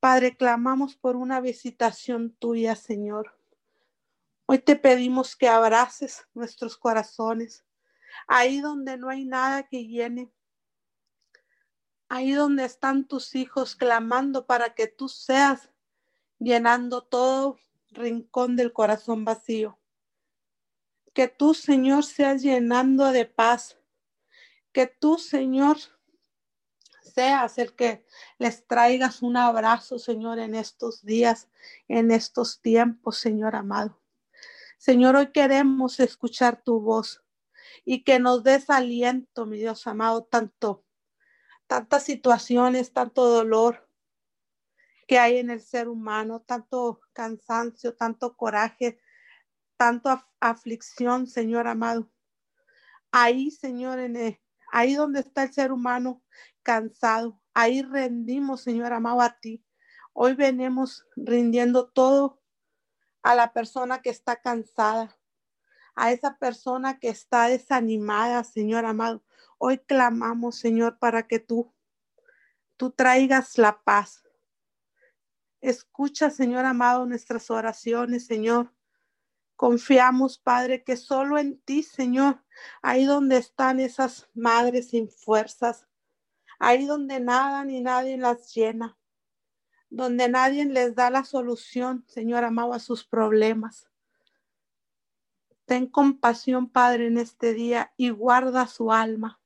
[0.00, 3.36] Padre, clamamos por una visitación tuya, Señor.
[4.46, 7.64] Hoy te pedimos que abraces nuestros corazones,
[8.28, 10.30] ahí donde no hay nada que llene,
[12.08, 15.72] ahí donde están tus hijos clamando para que tú seas
[16.38, 17.58] llenando todo
[17.90, 19.78] rincón del corazón vacío.
[21.14, 23.78] Que tú, Señor, seas llenando de paz.
[24.72, 25.78] Que tú, Señor,
[27.00, 28.04] seas el que
[28.38, 31.48] les traigas un abrazo, Señor, en estos días,
[31.88, 34.02] en estos tiempos, Señor amado.
[34.76, 37.24] Señor, hoy queremos escuchar tu voz
[37.84, 40.84] y que nos des aliento, mi Dios amado, tanto,
[41.66, 43.85] tantas situaciones, tanto dolor
[45.06, 48.98] que hay en el ser humano, tanto cansancio, tanto coraje,
[49.76, 52.10] tanto aflicción, Señor amado.
[53.12, 54.38] Ahí, Señor, en
[54.72, 56.22] ahí donde está el ser humano
[56.62, 59.64] cansado, ahí rendimos, Señor amado, a ti.
[60.12, 62.40] Hoy venimos rindiendo todo
[63.22, 65.16] a la persona que está cansada,
[65.94, 69.24] a esa persona que está desanimada, Señor amado.
[69.58, 71.72] Hoy clamamos, Señor, para que tú,
[72.76, 74.25] tú traigas la paz.
[75.60, 78.72] Escucha, Señor amado, nuestras oraciones, Señor.
[79.56, 82.44] Confiamos, Padre, que solo en ti, Señor,
[82.82, 85.86] ahí donde están esas madres sin fuerzas,
[86.58, 88.98] ahí donde nada ni nadie las llena
[89.90, 93.88] donde nadie les da la solución, Señor amado, a sus problemas.
[95.64, 99.40] Ten compasión, Padre, en este día y guarda su alma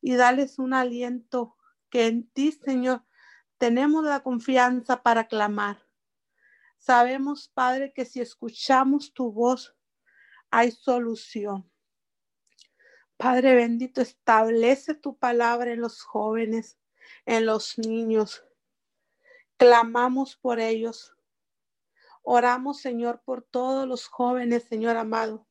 [0.00, 1.56] y dales un aliento
[1.90, 3.04] que en ti, Señor,
[3.60, 5.86] tenemos la confianza para clamar.
[6.78, 9.76] Sabemos, Padre, que si escuchamos tu voz,
[10.50, 11.70] hay solución.
[13.18, 16.78] Padre bendito, establece tu palabra en los jóvenes,
[17.26, 18.42] en los niños,
[19.58, 21.14] Clamamos por ellos.
[22.22, 25.46] Oramos, Señor, por todos los jóvenes, Señor amado,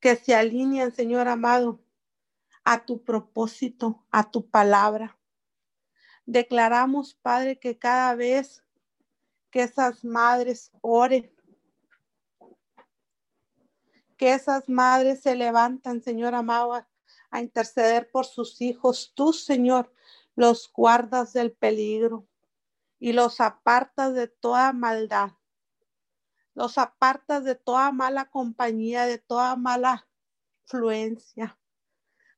[0.00, 1.84] que se alinean, Señor amado,
[2.64, 5.15] a tu propósito, a tu palabra.
[6.26, 8.64] Declaramos, Padre, que cada vez
[9.50, 11.32] que esas madres oren,
[14.16, 16.88] que esas madres se levantan, Señor amado, a,
[17.40, 19.92] interceder por sus hijos, tú, Señor,
[20.34, 22.26] los guardas del peligro
[22.98, 25.32] y los apartas de toda maldad.
[26.54, 30.08] Los apartas de toda mala compañía, de toda mala
[30.64, 31.58] influencia.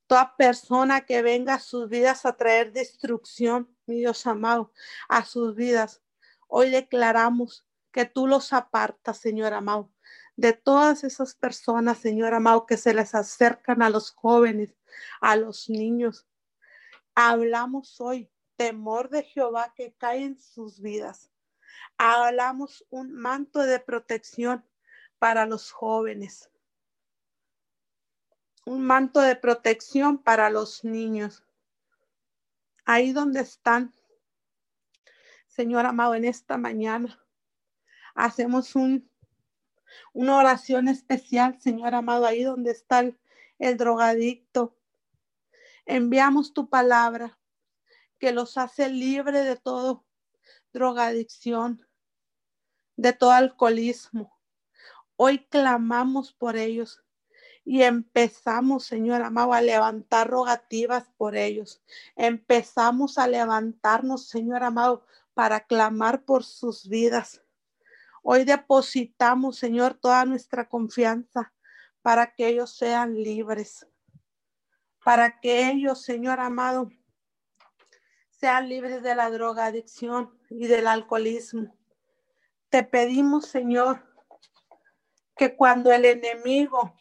[0.08, 4.72] Toda persona que venga a sus vidas a traer destrucción, mi Dios amado,
[5.06, 6.02] a sus vidas.
[6.48, 9.92] Hoy declaramos que tú los apartas, Señor amado,
[10.34, 14.74] de todas esas personas, Señor amado, que se les acercan a los jóvenes,
[15.20, 16.26] a los niños.
[17.14, 21.30] Hablamos hoy temor de Jehová que cae en sus vidas.
[21.98, 24.64] Hablamos un manto de protección
[25.18, 26.48] para los jóvenes.
[28.68, 31.42] Un manto de protección para los niños.
[32.84, 33.94] Ahí donde están,
[35.46, 37.18] Señor amado, en esta mañana
[38.14, 39.10] hacemos un,
[40.12, 43.18] una oración especial, Señor amado, ahí donde está el,
[43.58, 44.76] el drogadicto.
[45.86, 47.38] Enviamos tu palabra
[48.18, 50.04] que los hace libre de todo
[50.74, 51.88] drogadicción,
[52.96, 54.38] de todo alcoholismo.
[55.16, 57.02] Hoy clamamos por ellos
[57.68, 61.82] y empezamos, Señor amado, a levantar rogativas por ellos.
[62.16, 65.04] Empezamos a levantarnos, Señor amado,
[65.34, 67.42] para clamar por sus vidas.
[68.22, 71.52] Hoy depositamos, Señor, toda nuestra confianza
[72.00, 73.86] para que ellos sean libres,
[75.04, 76.90] para que ellos, Señor amado,
[78.30, 81.76] sean libres de la drogadicción y del alcoholismo.
[82.70, 84.02] Te pedimos, Señor,
[85.36, 86.94] que cuando el enemigo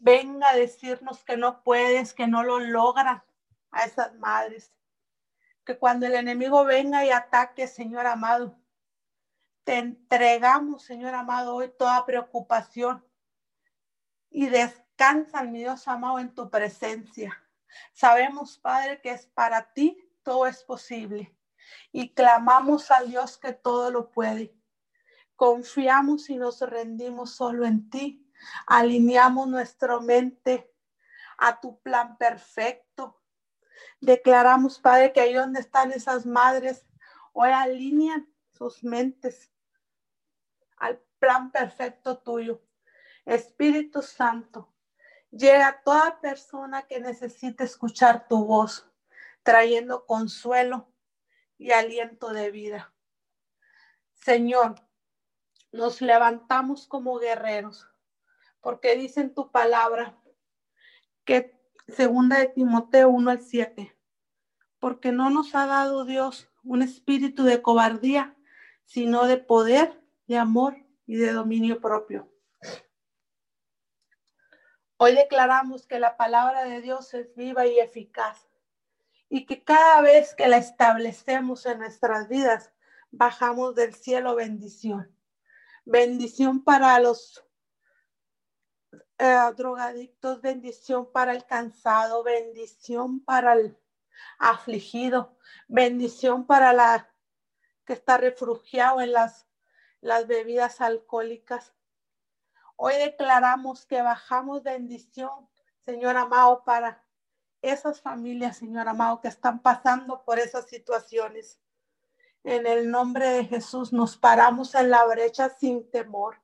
[0.00, 3.24] venga a decirnos que no puedes, que no lo logra
[3.70, 4.72] a esas madres,
[5.64, 8.58] que cuando el enemigo venga y ataque, Señor amado,
[9.64, 13.04] te entregamos, Señor amado, hoy toda preocupación
[14.30, 17.36] y descansan, mi Dios amado, en tu presencia.
[17.92, 21.34] Sabemos, Padre, que es para ti todo es posible
[21.92, 24.54] y clamamos al Dios que todo lo puede.
[25.36, 28.29] Confiamos y nos rendimos solo en ti.
[28.66, 30.70] Alineamos nuestra mente
[31.38, 33.20] a tu plan perfecto.
[34.00, 36.86] Declaramos, Padre, que ahí donde están esas madres,
[37.32, 39.50] hoy alinean sus mentes
[40.76, 42.62] al plan perfecto tuyo.
[43.24, 44.72] Espíritu Santo,
[45.30, 48.86] llega a toda persona que necesite escuchar tu voz,
[49.42, 50.92] trayendo consuelo
[51.58, 52.92] y aliento de vida.
[54.14, 54.74] Señor,
[55.72, 57.89] nos levantamos como guerreros,
[58.60, 60.18] porque dice en tu palabra
[61.24, 61.58] que
[61.88, 63.96] segunda de Timoteo 1 al 7,
[64.78, 68.36] porque no nos ha dado Dios un espíritu de cobardía,
[68.84, 72.28] sino de poder, de amor y de dominio propio.
[74.96, 78.50] Hoy declaramos que la palabra de Dios es viva y eficaz
[79.30, 82.72] y que cada vez que la establecemos en nuestras vidas,
[83.10, 85.16] bajamos del cielo bendición.
[85.84, 87.42] Bendición para los
[89.20, 93.78] eh, drogadictos, bendición para el cansado, bendición para el
[94.38, 95.36] afligido,
[95.68, 97.12] bendición para la
[97.84, 99.46] que está refugiado en las,
[100.00, 101.74] las bebidas alcohólicas.
[102.76, 105.50] Hoy declaramos que bajamos bendición,
[105.84, 107.04] Señor amado, para
[107.60, 111.60] esas familias, Señor amado, que están pasando por esas situaciones.
[112.42, 116.40] En el nombre de Jesús nos paramos en la brecha sin temor,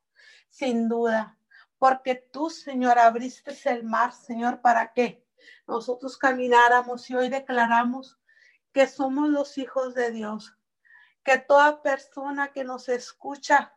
[0.51, 1.39] sin duda,
[1.79, 5.25] porque tú, Señor, abriste el mar, Señor, para que
[5.67, 8.19] nosotros camináramos y hoy declaramos
[8.73, 10.57] que somos los hijos de Dios,
[11.23, 13.75] que toda persona que nos escucha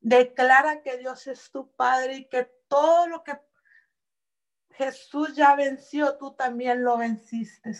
[0.00, 3.40] declara que Dios es tu Padre y que todo lo que
[4.70, 7.72] Jesús ya venció, tú también lo venciste.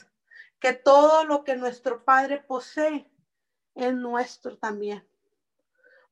[0.59, 3.11] Que todo lo que nuestro Padre posee
[3.75, 5.07] es nuestro también.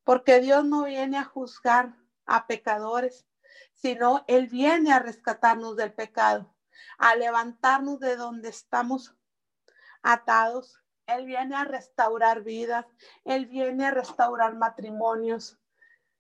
[0.05, 1.97] Porque Dios no viene a juzgar
[2.27, 3.27] a pecadores,
[3.73, 6.55] sino Él viene a rescatarnos del pecado,
[6.99, 9.15] a levantarnos de donde estamos
[10.03, 10.81] atados.
[11.07, 12.87] Él viene a restaurar vidas,
[13.25, 15.59] Él viene a restaurar matrimonios.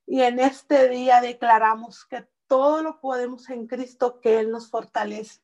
[0.07, 5.41] Y en este día declaramos que todo lo podemos en Cristo que Él nos fortalece.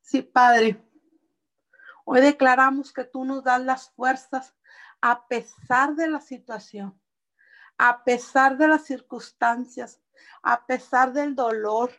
[0.00, 0.82] Sí, Padre,
[2.04, 4.54] hoy declaramos que tú nos das las fuerzas
[5.00, 7.00] a pesar de la situación,
[7.78, 10.00] a pesar de las circunstancias,
[10.42, 11.92] a pesar del dolor.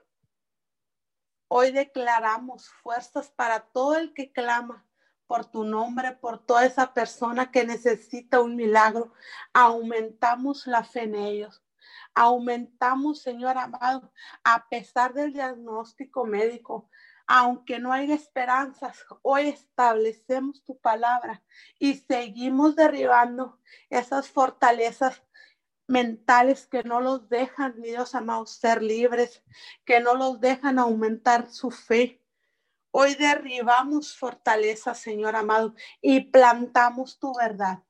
[1.48, 4.86] Hoy declaramos fuerzas para todo el que clama
[5.28, 9.14] por tu nombre, por toda esa persona que necesita un milagro.
[9.54, 11.64] Aumentamos la fe en ellos.
[12.14, 14.12] Aumentamos, Señor amado,
[14.44, 16.90] a pesar del diagnóstico médico,
[17.28, 21.44] aunque no haya esperanzas, hoy establecemos tu palabra
[21.80, 23.60] y seguimos derribando
[23.90, 25.24] esas fortalezas
[25.88, 29.44] mentales que no los dejan, mi Dios amado, ser libres,
[29.86, 32.22] que no los dejan aumentar su fe.
[32.92, 37.84] Hoy derribamos fortalezas, Señor amado, y plantamos tu verdad.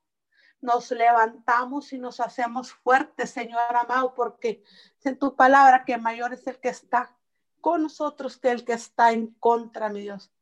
[0.60, 4.64] nos levantamos y nos hacemos fuertes, Señor amado, porque
[5.04, 7.16] en tu palabra que mayor es el que está
[7.60, 10.32] con nosotros que el que está en contra, mi Dios.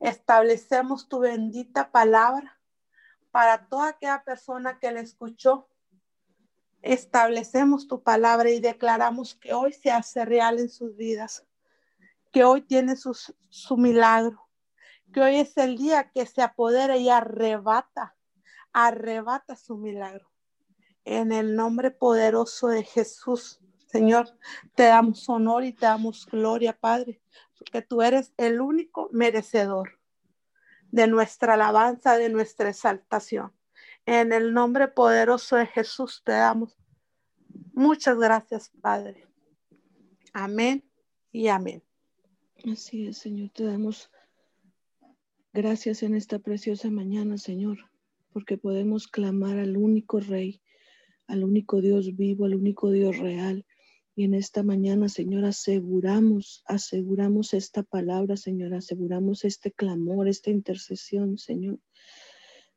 [0.00, 2.58] Establecemos tu bendita palabra
[3.30, 5.68] para toda aquella persona que la escuchó.
[6.84, 11.46] Establecemos tu palabra y declaramos que hoy se hace real en sus vidas,
[12.30, 14.46] que hoy tiene su, milagro,
[15.10, 18.14] que hoy es el día que se apodera y arrebata,
[18.74, 20.30] arrebata su milagro.
[21.06, 24.38] En el nombre poderoso de Jesús, Señor,
[24.74, 27.22] te damos honor y te damos gloria, Padre,
[27.56, 29.98] porque tú eres el único merecedor
[30.90, 33.54] de nuestra alabanza, de nuestra exaltación.
[34.06, 36.76] En el nombre poderoso de Jesús te damos
[37.72, 39.26] muchas gracias, Padre.
[40.32, 40.84] Amén
[41.32, 41.82] y amén.
[42.70, 44.10] Así es, Señor, te damos
[45.52, 47.78] gracias en esta preciosa mañana, Señor,
[48.32, 50.60] porque podemos clamar al único Rey,
[51.26, 53.64] al único Dios vivo, al único Dios real,
[54.16, 61.36] y en esta mañana, Señor, aseguramos, aseguramos esta palabra, Señor, aseguramos este clamor, esta intercesión,
[61.36, 61.80] Señor,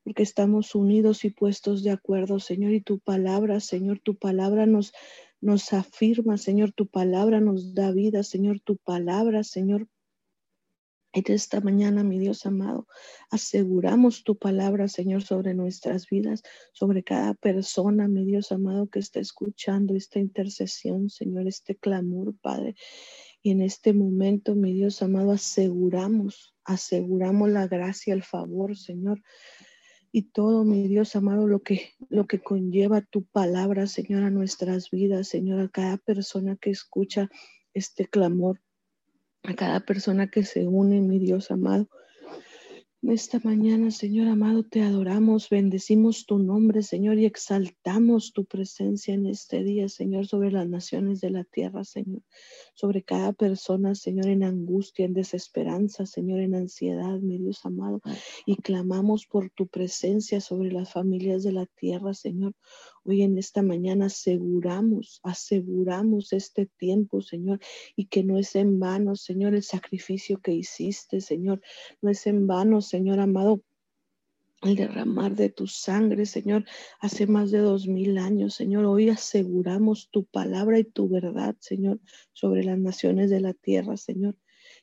[0.08, 4.94] porque estamos unidos y puestos de acuerdo, Señor, y tu palabra, Señor, tu palabra nos,
[5.42, 9.90] nos afirma, Señor, tu palabra nos da vida, Señor, tu palabra, Señor,
[11.12, 12.88] en esta mañana, mi Dios amado,
[13.32, 16.42] aseguramos tu palabra, Señor, sobre nuestras vidas,
[16.72, 22.76] sobre cada persona, mi Dios amado, que está escuchando esta intercesión, Señor, este clamor, Padre.
[23.42, 29.22] Y en este momento, mi Dios amado, aseguramos, aseguramos la gracia, el favor, Señor.
[30.12, 34.90] Y todo, mi Dios amado, lo que, lo que conlleva tu palabra, Señor, a nuestras
[34.90, 37.30] vidas, Señor, a cada persona que escucha
[37.74, 38.62] este clamor
[39.48, 41.90] a cada persona que se une, mi Dios amado.
[43.04, 49.28] Esta mañana, Señor amado, te adoramos, bendecimos tu nombre, Señor, y exaltamos tu presencia en
[49.28, 52.24] este día, Señor, sobre las naciones de la tierra, Señor,
[52.74, 58.02] sobre cada persona, Señor, en angustia, en desesperanza, Señor, en ansiedad, mi Dios amado,
[58.48, 62.54] y clamamos por tu presencia sobre las familias de la tierra, Señor.
[63.10, 67.62] Hoy en esta mañana aseguramos, aseguramos este tiempo, Señor,
[67.96, 71.62] y que no es en vano, Señor, el sacrificio que hiciste, Señor,
[72.02, 73.62] no es en vano, Señor amado,
[74.62, 76.66] el derramar de tu sangre, Señor,
[77.00, 78.84] hace más de dos mil años, Señor.
[78.84, 82.02] Hoy aseguramos tu palabra y tu verdad, Señor,
[82.34, 84.36] sobre las naciones de la tierra, Señor.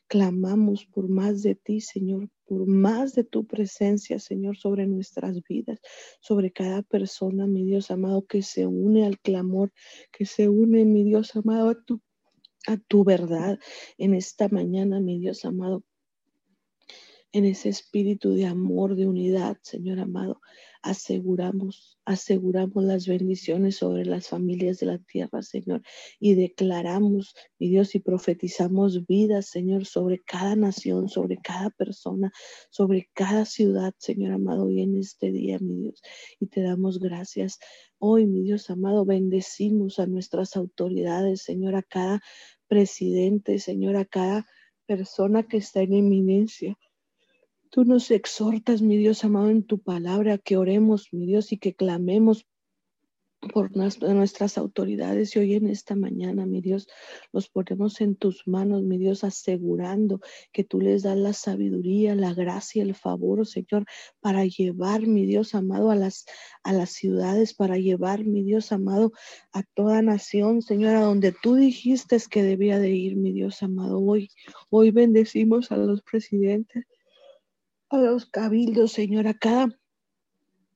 [0.07, 5.81] Clamamos por más de ti, Señor, por más de tu presencia, Señor, sobre nuestras vidas,
[6.21, 9.73] sobre cada persona, mi Dios amado, que se une al clamor,
[10.13, 12.01] que se une, mi Dios amado, a tu,
[12.67, 13.59] a tu verdad
[13.99, 15.85] en esta mañana, mi Dios amado
[17.35, 20.41] en ese espíritu de amor, de unidad, Señor amado,
[20.83, 25.83] aseguramos, aseguramos las bendiciones sobre las familias de la tierra, Señor,
[26.21, 32.33] y declaramos, mi Dios, y profetizamos vida, Señor, sobre cada nación, sobre cada persona,
[32.71, 36.03] sobre cada ciudad, Señor amado, hoy en este día, mi Dios,
[36.39, 37.59] y te damos gracias.
[37.99, 42.23] Hoy, mi Dios amado, bendecimos a nuestras autoridades, Señor, a cada
[42.69, 44.47] presidente, Señor, a cada
[44.87, 46.79] persona que está en eminencia.
[47.75, 51.75] Tú nos exhortas, mi Dios amado, en tu palabra, que oremos, mi Dios, y que
[51.75, 52.47] clamemos
[53.53, 56.87] por nuestras autoridades y hoy en esta mañana, mi Dios,
[57.33, 60.21] los ponemos en tus manos, mi Dios, asegurando
[60.53, 63.87] que tú les das la sabiduría, la gracia, el favor, Señor,
[64.21, 66.27] para llevar, mi Dios amado, a las,
[66.63, 69.11] a las ciudades, para llevar, mi Dios amado,
[69.53, 73.99] a toda nación, Señor, a donde tú dijiste que debía de ir, mi Dios amado.
[73.99, 74.31] Hoy,
[74.71, 76.85] hoy bendecimos a los presidentes
[77.99, 79.69] los cabildos, Señor, a cada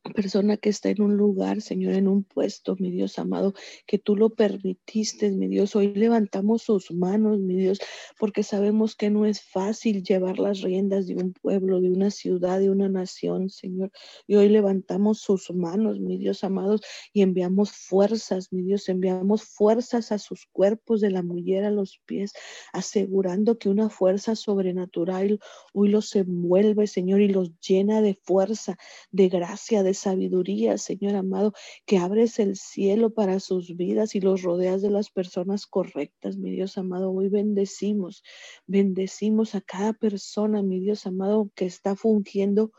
[0.08, 3.54] persona que está en un lugar, Señor, en un puesto, mi Dios amado,
[3.86, 5.76] que tú lo permitiste, mi Dios.
[5.76, 7.78] Hoy levantamos sus manos, mi Dios,
[8.18, 12.60] porque sabemos que no es fácil llevar las riendas de un pueblo, de una ciudad,
[12.60, 13.90] de una nación, Señor.
[14.26, 16.82] Y hoy levantamos sus manos, mi Dios amados,
[17.12, 22.00] y enviamos fuerzas, mi Dios, enviamos fuerzas a sus cuerpos de la mujer a los
[22.06, 22.32] pies,
[22.72, 25.38] asegurando que una fuerza sobrenatural
[25.72, 28.76] hoy los envuelve, Señor, y los llena de fuerza,
[29.10, 31.52] de gracia, de sabiduría, Señor amado,
[31.86, 36.50] que abres el cielo para sus vidas y los rodeas de las personas correctas, mi
[36.50, 37.10] Dios amado.
[37.12, 38.22] Hoy bendecimos,
[38.66, 42.72] bendecimos a cada persona, mi Dios amado, que está fungiendo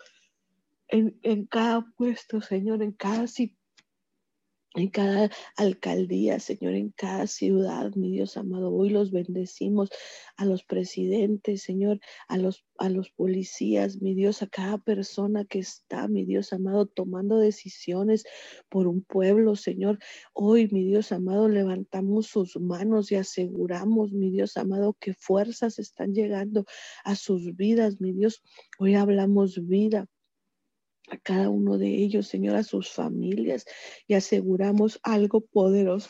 [0.88, 3.59] en, en cada puesto, Señor, en cada situación
[4.76, 8.72] en cada alcaldía, Señor, en cada ciudad, mi Dios amado.
[8.72, 9.90] Hoy los bendecimos
[10.38, 15.60] a los presidentes, Señor, a los, a los policías, mi Dios, a cada persona que
[15.60, 18.26] está, mi Dios amado, tomando decisiones
[18.70, 19.98] por un pueblo, Señor.
[20.34, 26.14] Hoy, mi Dios amado, levantamos sus manos y aseguramos, mi Dios amado, que fuerzas están
[26.14, 26.66] llegando
[27.04, 28.44] a sus vidas, mi Dios.
[28.78, 30.08] Hoy hablamos vida
[31.12, 33.66] a cada uno de ellos, Señor, a sus familias
[34.08, 36.10] y aseguramos algo poderoso.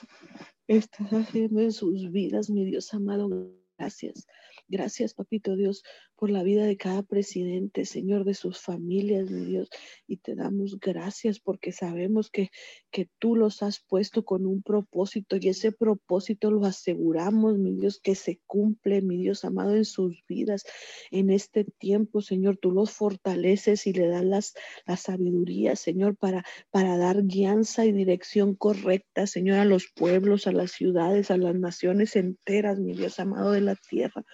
[0.68, 3.52] Estás haciendo en sus vidas, mi Dios amado.
[3.78, 4.28] Gracias.
[4.68, 5.84] Gracias, papito Dios,
[6.20, 9.70] por la vida de cada presidente, Señor, de sus familias, mi Dios.
[10.06, 12.50] Y te damos gracias porque sabemos que,
[12.92, 18.02] que tú los has puesto con un propósito y ese propósito lo aseguramos, mi Dios,
[18.04, 20.66] que se cumple, mi Dios amado, en sus vidas.
[21.10, 24.54] En este tiempo, Señor, tú los fortaleces y le das las,
[24.86, 30.52] la sabiduría, Señor, para, para dar guianza y dirección correcta, Señor, a los pueblos, a
[30.52, 34.26] las ciudades, a las naciones enteras, mi Dios amado de la tierra.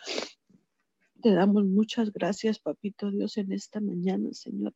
[1.26, 4.76] Te damos muchas gracias, papito Dios, en esta mañana, Señor,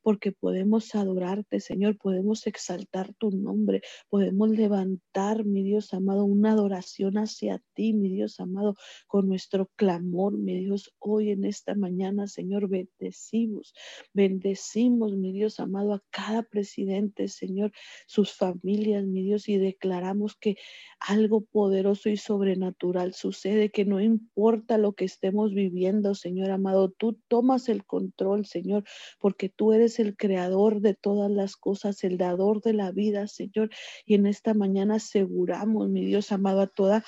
[0.00, 7.18] porque podemos adorarte, Señor, podemos exaltar tu nombre, podemos levantar, mi Dios amado, una adoración
[7.18, 8.76] hacia ti, mi Dios amado,
[9.08, 13.74] con nuestro clamor, mi Dios, hoy en esta mañana, Señor, bendecimos,
[14.14, 17.72] bendecimos, mi Dios amado, a cada presidente, Señor,
[18.06, 20.56] sus familias, mi Dios, y declaramos que
[20.98, 26.90] algo poderoso y sobrenatural sucede, que no importa lo que estemos viviendo, Señor amado.
[26.90, 28.84] Tú tomas el control, Señor,
[29.18, 33.70] porque tú eres el creador de todas las cosas, el dador de la vida, Señor.
[34.06, 37.04] Y en esta mañana aseguramos, mi Dios amado, a toda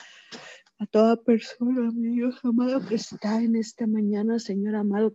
[0.79, 5.15] a toda persona, mi Dios amado, que está en esta mañana, Señor amado,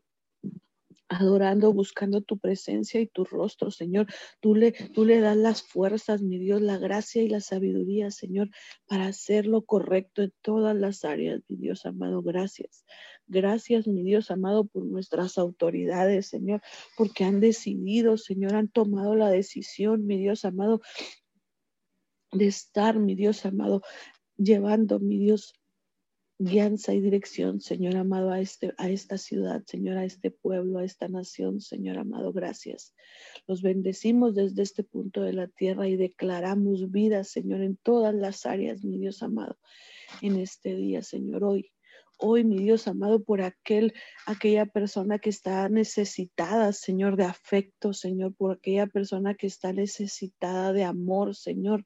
[1.10, 4.08] adorando, buscando tu presencia y tu rostro, Señor.
[4.40, 8.50] Tú le, tú le das las fuerzas, mi Dios, la gracia y la sabiduría, Señor,
[8.88, 12.22] para hacer lo correcto en todas las áreas, mi Dios amado.
[12.22, 12.86] Gracias.
[13.28, 16.62] Gracias, mi Dios amado, por nuestras autoridades, Señor,
[16.96, 20.82] porque han decidido, Señor, han tomado la decisión, mi Dios amado,
[22.32, 23.82] de estar, mi Dios amado,
[24.38, 25.54] llevando, mi Dios,
[26.40, 30.86] guianza y dirección, Señor amado, a, este, a esta ciudad, Señor, a este pueblo, a
[30.86, 32.94] esta nación, Señor amado, gracias.
[33.46, 38.46] Los bendecimos desde este punto de la tierra y declaramos vida, Señor, en todas las
[38.46, 39.58] áreas, mi Dios amado,
[40.22, 41.72] en este día, Señor, hoy
[42.18, 43.94] hoy, mi Dios amado, por aquel,
[44.26, 50.74] aquella persona que está necesitada, Señor, de afecto, Señor, por aquella persona que está necesitada
[50.74, 51.86] de amor, Señor.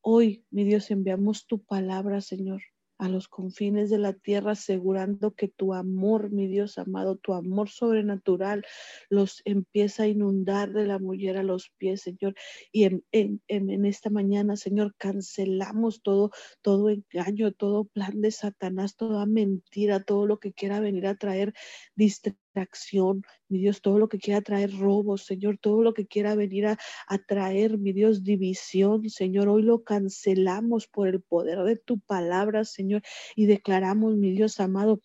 [0.00, 2.62] Hoy, mi Dios, enviamos tu palabra, Señor
[2.98, 7.68] a los confines de la tierra, asegurando que tu amor, mi Dios amado, tu amor
[7.68, 8.64] sobrenatural,
[9.10, 12.34] los empieza a inundar de la mujer a los pies, Señor.
[12.72, 16.30] Y en, en, en, esta mañana, Señor, cancelamos todo,
[16.62, 21.52] todo engaño, todo plan de Satanás, toda mentira, todo lo que quiera venir a traer
[21.94, 22.45] distracción
[23.48, 26.78] mi Dios, todo lo que quiera traer robos, Señor, todo lo que quiera venir a,
[27.06, 32.64] a traer, mi Dios, división, Señor, hoy lo cancelamos por el poder de tu palabra,
[32.64, 33.02] Señor,
[33.34, 35.00] y declaramos, mi Dios amado,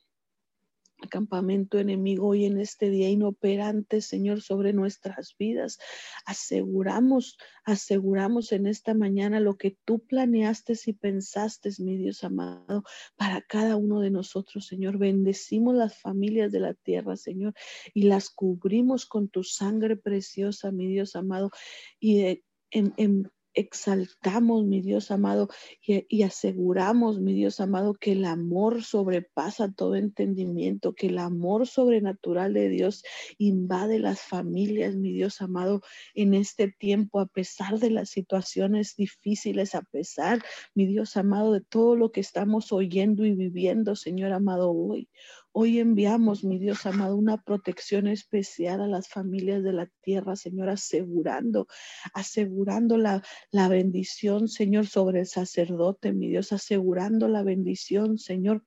[1.10, 5.80] campamento enemigo hoy en este día inoperante, Señor, sobre nuestras vidas.
[6.26, 12.84] Aseguramos, aseguramos en esta mañana lo que tú planeaste y pensaste, mi Dios amado,
[13.16, 14.98] para cada uno de nosotros, Señor.
[14.98, 17.54] Bendecimos las familias de la tierra, Señor,
[17.94, 21.52] y las cubrimos con tu sangre preciosa, mi Dios amado,
[22.00, 22.42] y
[22.72, 25.50] en, exaltamos, mi Dios amado,
[25.82, 32.54] y, aseguramos, mi Dios amado, que el amor sobrepasa todo entendimiento, que el amor sobrenatural
[32.54, 33.04] de Dios
[33.38, 35.82] invade las familias, mi Dios amado,
[36.14, 40.42] en este tiempo, a pesar de las situaciones difíciles, a pesar,
[40.74, 45.10] mi Dios amado, de todo lo que estamos oyendo y viviendo, Señor amado, hoy.
[45.54, 50.70] Hoy enviamos, mi Dios amado, una protección especial a las familias de la tierra, Señor,
[50.70, 51.68] asegurando,
[52.14, 53.22] asegurando la,
[53.52, 58.64] la bendición, Señor, sobre el sacerdote, mi Dios, asegurando la bendición, Señor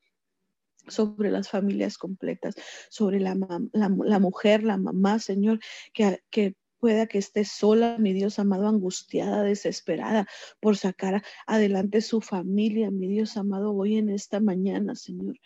[0.87, 2.55] sobre las familias completas,
[2.91, 3.35] sobre la,
[3.72, 5.59] la, mujer, la mamá, Señor,
[5.95, 10.26] que, que pueda que esté sola, mi Dios amado, angustiada, desesperada
[10.61, 15.37] por sacar adelante su familia, mi Dios amado, hoy en esta mañana, Señor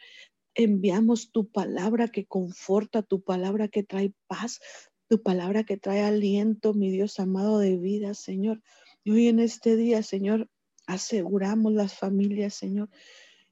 [0.58, 4.60] enviamos tu palabra que conforta, tu palabra que trae paz,
[5.08, 8.60] tu palabra que trae aliento, mi Dios amado de vida, Señor.
[9.04, 10.50] Y hoy en este día, Señor,
[10.86, 12.90] aseguramos las familias, Señor.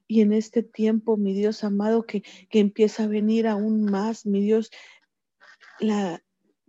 [0.05, 4.41] Y en este tiempo, mi Dios amado, que, que empieza a venir aún más, mi
[4.41, 4.69] Dios,
[5.79, 6.21] la,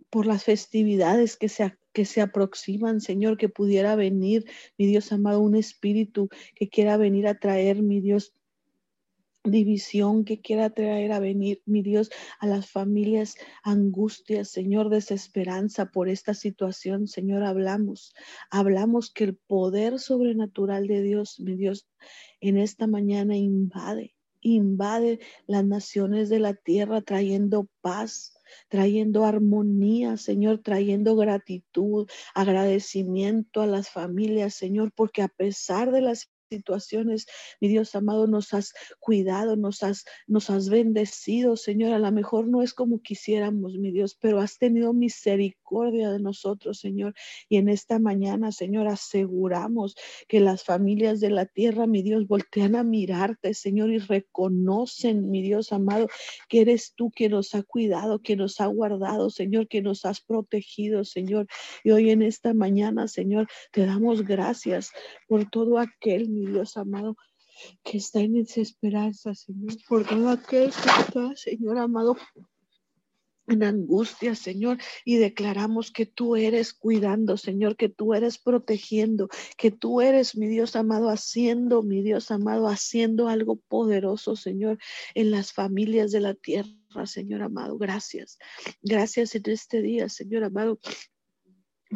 [0.09, 4.45] por las festividades que se que se aproximan, Señor, que pudiera venir,
[4.77, 8.35] mi Dios amado, un espíritu que quiera venir a traer, mi Dios,
[9.49, 16.09] división que quiera traer a venir, mi Dios, a las familias, angustias, Señor, desesperanza por
[16.09, 18.13] esta situación, Señor, hablamos,
[18.49, 21.87] hablamos que el poder sobrenatural de Dios, mi Dios,
[22.41, 28.33] en esta mañana invade, invade las naciones de la tierra trayendo paz,
[28.67, 36.29] trayendo armonía, Señor, trayendo gratitud, agradecimiento a las familias, Señor, porque a pesar de las
[36.49, 37.27] situaciones,
[37.61, 41.93] mi Dios amado, nos has cuidado, nos has, nos has bendecido, Señor.
[41.93, 46.79] A lo mejor no es como quisiéramos, mi Dios, pero has tenido misericordia de nosotros,
[46.79, 47.13] Señor.
[47.47, 49.95] Y en esta mañana, Señor, aseguramos
[50.27, 55.41] que las familias de la tierra, mi Dios, voltean a mirarte, Señor, y reconocen, mi
[55.41, 56.07] Dios amado,
[56.47, 60.21] que eres tú quien nos ha cuidado, que nos ha guardado, Señor, que nos has
[60.21, 61.47] protegido, Señor.
[61.83, 64.91] Y hoy en esta mañana, Señor, te damos gracias
[65.27, 67.15] por todo aquel, mi Dios amado,
[67.83, 72.15] que está en desesperanza, Señor, por todo aquel que está, Señor amado,
[73.49, 79.27] en angustia, Señor, y declaramos que tú eres cuidando, Señor, que tú eres protegiendo,
[79.57, 84.77] que tú eres, mi Dios amado, haciendo, mi Dios amado, haciendo algo poderoso, Señor,
[85.15, 87.77] en las familias de la tierra, Señor amado.
[87.77, 88.37] Gracias.
[88.81, 90.79] Gracias en este día, Señor amado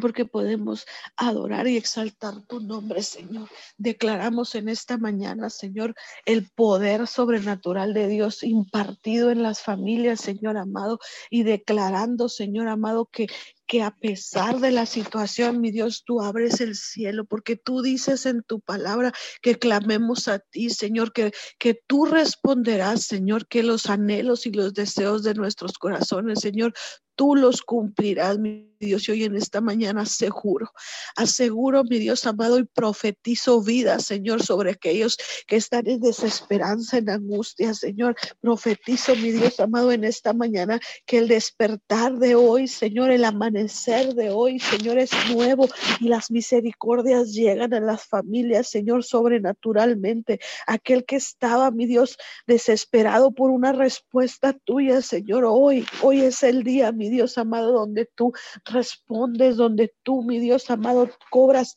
[0.00, 0.86] porque podemos
[1.16, 3.48] adorar y exaltar tu nombre, Señor.
[3.78, 10.56] Declaramos en esta mañana, Señor, el poder sobrenatural de Dios impartido en las familias, Señor
[10.56, 10.98] amado,
[11.30, 13.26] y declarando, Señor amado, que
[13.66, 18.26] que a pesar de la situación, mi Dios, tú abres el cielo, porque tú dices
[18.26, 23.86] en tu palabra que clamemos a ti, Señor, que, que tú responderás, Señor, que los
[23.86, 26.74] anhelos y los deseos de nuestros corazones, Señor,
[27.14, 29.08] tú los cumplirás, mi Dios.
[29.08, 30.70] Y hoy en esta mañana aseguro,
[31.16, 35.16] aseguro, mi Dios amado, y profetizo vida, Señor, sobre aquellos
[35.46, 38.16] que están en desesperanza, en angustia, Señor.
[38.40, 44.14] Profetizo, mi Dios amado, en esta mañana que el despertar de hoy, Señor, el amanecer
[44.14, 45.68] de hoy, Señor, es nuevo
[46.00, 50.40] y las misericordias llegan a las familias, Señor, sobrenaturalmente.
[50.66, 52.16] Aquel que estaba, mi Dios,
[52.46, 58.06] desesperado por una respuesta tuya, Señor, hoy, hoy es el día, mi Dios amado, donde
[58.14, 58.32] tú
[58.74, 61.74] respondes, donde tú, mi Dios amado, cobras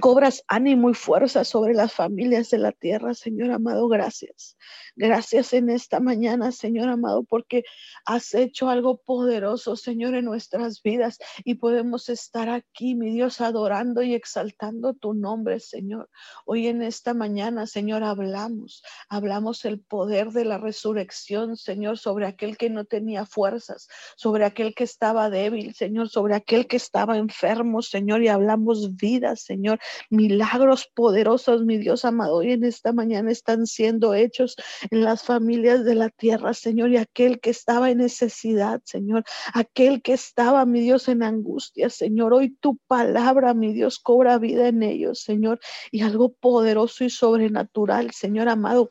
[0.00, 4.56] cobras ánimo y fuerza sobre las familias de la tierra, Señor amado, gracias.
[4.94, 7.64] Gracias en esta mañana, Señor amado, porque
[8.04, 14.02] has hecho algo poderoso, Señor, en nuestras vidas y podemos estar aquí, mi Dios, adorando
[14.02, 16.08] y exaltando tu nombre, Señor.
[16.46, 22.56] Hoy en esta mañana, Señor, hablamos, hablamos el poder de la resurrección, Señor, sobre aquel
[22.56, 27.82] que no tenía fuerzas, sobre aquel que estaba débil, Señor, sobre aquel que estaba enfermo,
[27.82, 29.78] Señor, y hablamos vida, Señor.
[30.10, 34.56] Milagros poderosos, mi Dios amado, hoy en esta mañana están siendo hechos
[34.90, 39.24] en las familias de la tierra, Señor, y aquel que estaba en necesidad, Señor,
[39.54, 42.32] aquel que estaba, mi Dios, en angustia, Señor.
[42.34, 45.60] Hoy tu palabra, mi Dios, cobra vida en ellos, Señor,
[45.90, 48.90] y algo poderoso y sobrenatural, Señor amado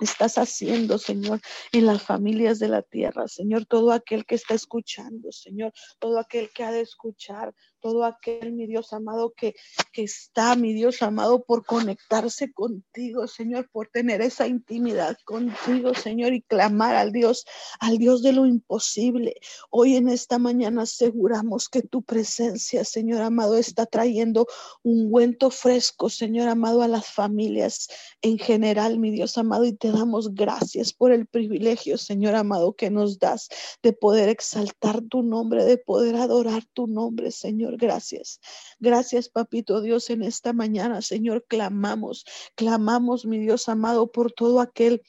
[0.00, 1.40] estás haciendo, Señor,
[1.72, 6.50] en las familias de la tierra, Señor, todo aquel que está escuchando, Señor, todo aquel
[6.50, 9.54] que ha de escuchar, todo aquel, mi Dios amado, que,
[9.92, 16.32] que está, mi Dios amado, por conectarse contigo, Señor, por tener esa intimidad contigo, Señor,
[16.32, 17.44] y clamar al Dios,
[17.80, 19.34] al Dios de lo imposible.
[19.70, 24.46] Hoy en esta mañana aseguramos que tu presencia, Señor amado, está trayendo
[24.82, 27.88] un ungüento fresco, Señor amado, a las familias
[28.22, 32.90] en general, mi Dios amado, y te damos gracias por el privilegio, Señor amado, que
[32.90, 33.48] nos das
[33.82, 38.40] de poder exaltar tu nombre, de poder adorar tu nombre, Señor gracias.
[38.78, 45.02] Gracias, papito Dios, en esta mañana, Señor, clamamos, clamamos, mi Dios amado, por todo aquel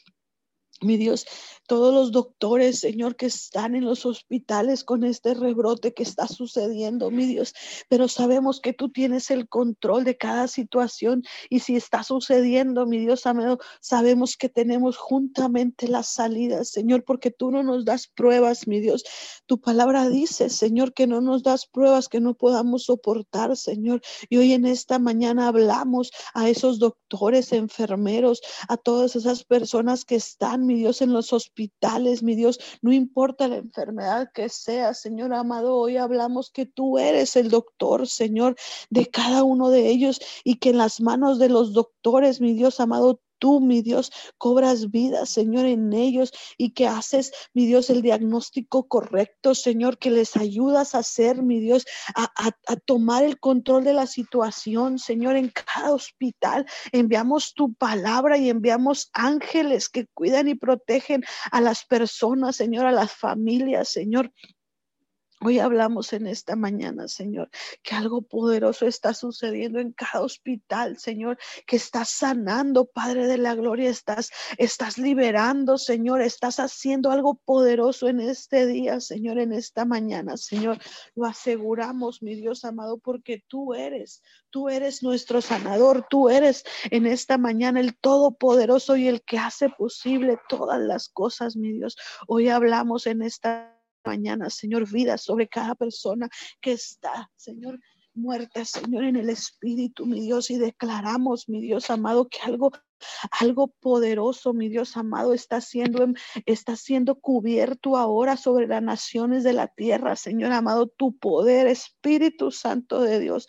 [0.82, 1.25] mi Dios,
[1.67, 7.11] todos los doctores, Señor, que están en los hospitales con este rebrote que está sucediendo,
[7.11, 7.53] mi Dios,
[7.89, 12.99] pero sabemos que tú tienes el control de cada situación y si está sucediendo, mi
[12.99, 18.67] Dios amado, sabemos que tenemos juntamente las salidas, Señor, porque tú no nos das pruebas,
[18.67, 19.03] mi Dios.
[19.45, 24.01] Tu palabra dice, Señor, que no nos das pruebas que no podamos soportar, Señor.
[24.30, 30.15] Y hoy en esta mañana hablamos a esos doctores, enfermeros, a todas esas personas que
[30.15, 35.34] están, mi Dios, en los hospitales mi Dios, no importa la enfermedad que sea, Señor
[35.34, 38.55] amado, hoy hablamos que tú eres el doctor, Señor,
[38.91, 42.80] de cada uno de ellos y que en las manos de los doctores, mi Dios
[42.80, 48.01] amado, tú, mi Dios, cobras vida, Señor, en ellos y que haces, mi Dios, el
[48.01, 51.85] diagnóstico correcto, Señor, que les ayudas a hacer, mi Dios,
[52.15, 56.65] a, a tomar el control de la situación, Señor, en cada hospital.
[56.91, 62.91] Enviamos tu palabra y enviamos ángeles que cuidan y protegen a las personas, Señor, a
[62.91, 64.31] las familias, Señor.
[65.41, 67.49] Hoy hablamos en esta mañana, Señor,
[67.81, 73.55] que algo poderoso está sucediendo en cada hospital, Señor, que estás sanando, Padre de la
[73.55, 79.85] Gloria, estás, estás liberando, Señor, estás haciendo algo poderoso en este día, Señor, en esta
[79.85, 80.77] mañana, Señor.
[81.15, 87.07] Lo aseguramos, mi Dios amado, porque tú eres, tú eres nuestro sanador, tú eres en
[87.07, 91.95] esta mañana el todopoderoso y el que hace posible todas las cosas, mi Dios.
[92.27, 96.30] Hoy hablamos en esta mañana, Señor, vida sobre cada persona
[96.62, 97.80] que está, Señor,
[98.14, 102.72] muerta, Señor, en el Espíritu, mi Dios, y declaramos, mi Dios amado, que algo
[103.39, 106.06] algo poderoso, mi Dios amado, está siendo,
[106.45, 112.52] está siendo cubierto ahora sobre las naciones de la tierra, Señor amado, tu poder, Espíritu
[112.52, 113.47] Santo de Dios,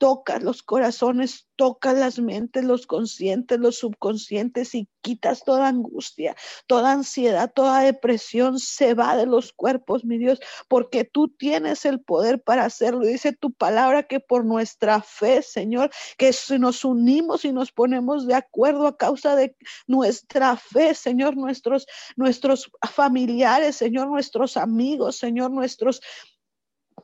[0.00, 6.34] toca los corazones, toca las mentes, los conscientes, los subconscientes y quitas toda angustia,
[6.66, 12.00] toda ansiedad, toda depresión se va de los cuerpos, mi Dios, porque tú tienes el
[12.00, 13.00] poder para hacerlo.
[13.00, 18.26] Dice tu palabra que por nuestra fe, Señor, que si nos unimos y nos ponemos
[18.26, 19.54] de acuerdo a causa de
[19.86, 21.86] nuestra fe, Señor, nuestros
[22.16, 26.00] nuestros familiares, Señor, nuestros amigos, Señor, nuestros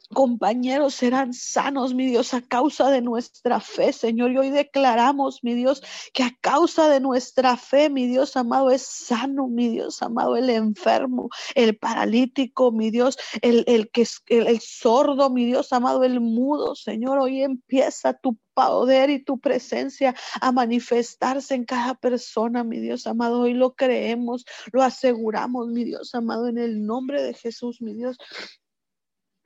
[0.09, 4.33] compañeros serán sanos, mi Dios, a causa de nuestra fe, Señor.
[4.33, 5.83] Y hoy declaramos, mi Dios,
[6.13, 10.51] que a causa de nuestra fe, mi Dios amado, es sano, mi Dios amado, el
[10.51, 16.21] enfermo, el paralítico, mi Dios, el, el que es el, sordo, mi Dios amado, el
[16.21, 17.19] mudo, Señor.
[17.19, 23.41] Hoy empieza tu poder y tu presencia a manifestarse en cada persona, mi Dios amado.
[23.41, 28.17] Hoy lo creemos, lo aseguramos, mi Dios amado, en el nombre de Jesús, mi Dios.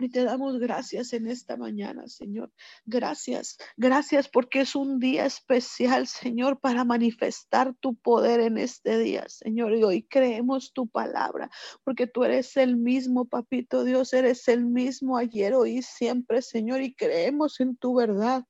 [0.01, 2.51] Y te damos gracias en esta mañana, Señor.
[2.87, 9.29] Gracias, gracias porque es un día especial, Señor, para manifestar tu poder en este día,
[9.29, 9.75] Señor.
[9.75, 11.51] Y hoy creemos tu palabra,
[11.85, 16.81] porque tú eres el mismo, papito Dios, eres el mismo ayer, hoy y siempre, Señor.
[16.81, 18.45] Y creemos en tu verdad,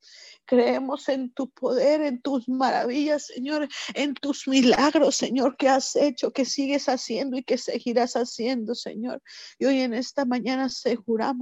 [0.45, 6.31] creemos en tu poder, en tus maravillas, Señor, en tus milagros, Señor, que has hecho,
[6.31, 9.21] que sigues haciendo y que seguirás haciendo, Señor.
[9.59, 11.40] Y hoy en esta mañana aseguramos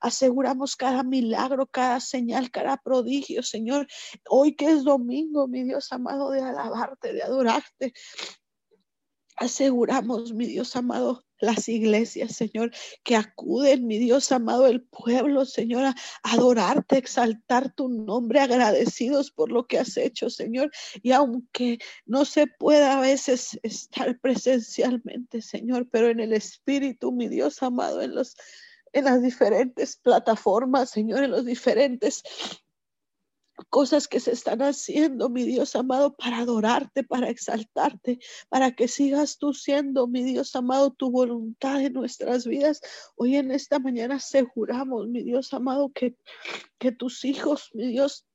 [0.00, 3.86] aseguramos cada milagro, cada señal, cada prodigio, Señor.
[4.28, 7.92] Hoy que es domingo, mi Dios amado, de alabarte, de adorarte.
[9.36, 12.72] Aseguramos, mi Dios amado, las iglesias, Señor,
[13.04, 19.52] que acuden, mi Dios amado, el pueblo, Señor, a adorarte, exaltar tu nombre, agradecidos por
[19.52, 20.70] lo que has hecho, Señor.
[21.02, 27.28] Y aunque no se pueda a veces estar presencialmente, Señor, pero en el Espíritu, mi
[27.28, 28.36] Dios amado, en los
[28.92, 32.22] en las diferentes plataformas, Señor, en los diferentes
[33.68, 39.38] cosas que se están haciendo, mi Dios amado, para adorarte, para exaltarte, para que sigas
[39.38, 42.80] tú siendo, mi Dios amado, tu voluntad en nuestras vidas.
[43.16, 46.16] Hoy en esta mañana aseguramos, mi Dios amado, que,
[46.78, 48.26] que tus hijos, mi Dios,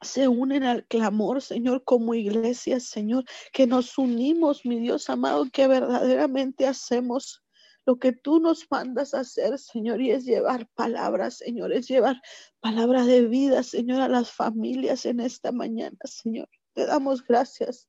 [0.00, 5.66] se unen al clamor, Señor, como iglesia, Señor, que nos unimos, mi Dios amado, que
[5.66, 7.43] verdaderamente hacemos
[7.86, 12.20] lo que tú nos mandas a hacer, Señor, y es llevar palabras, Señor, es llevar
[12.60, 16.48] palabras de vida, Señor, a las familias en esta mañana, Señor.
[16.72, 17.88] Te damos gracias.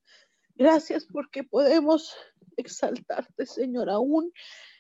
[0.56, 2.14] Gracias porque podemos
[2.58, 4.32] exaltarte, Señor, aún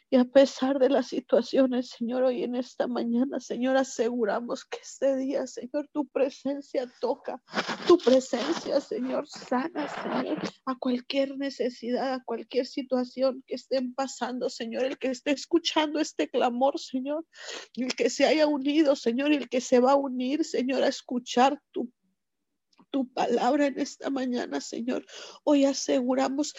[0.09, 5.15] y a pesar de las situaciones, Señor, hoy en esta mañana, Señor, aseguramos que este
[5.15, 7.41] día, Señor, tu presencia toca,
[7.87, 14.83] tu presencia, Señor, sana, Señor, a cualquier necesidad, a cualquier situación que estén pasando, Señor,
[14.83, 17.25] el que esté escuchando este clamor, Señor,
[17.75, 21.59] el que se haya unido, Señor, el que se va a unir, Señor, a escuchar
[21.71, 21.91] tu
[22.91, 25.05] tu palabra en esta mañana, Señor.
[25.43, 26.53] Hoy aseguramos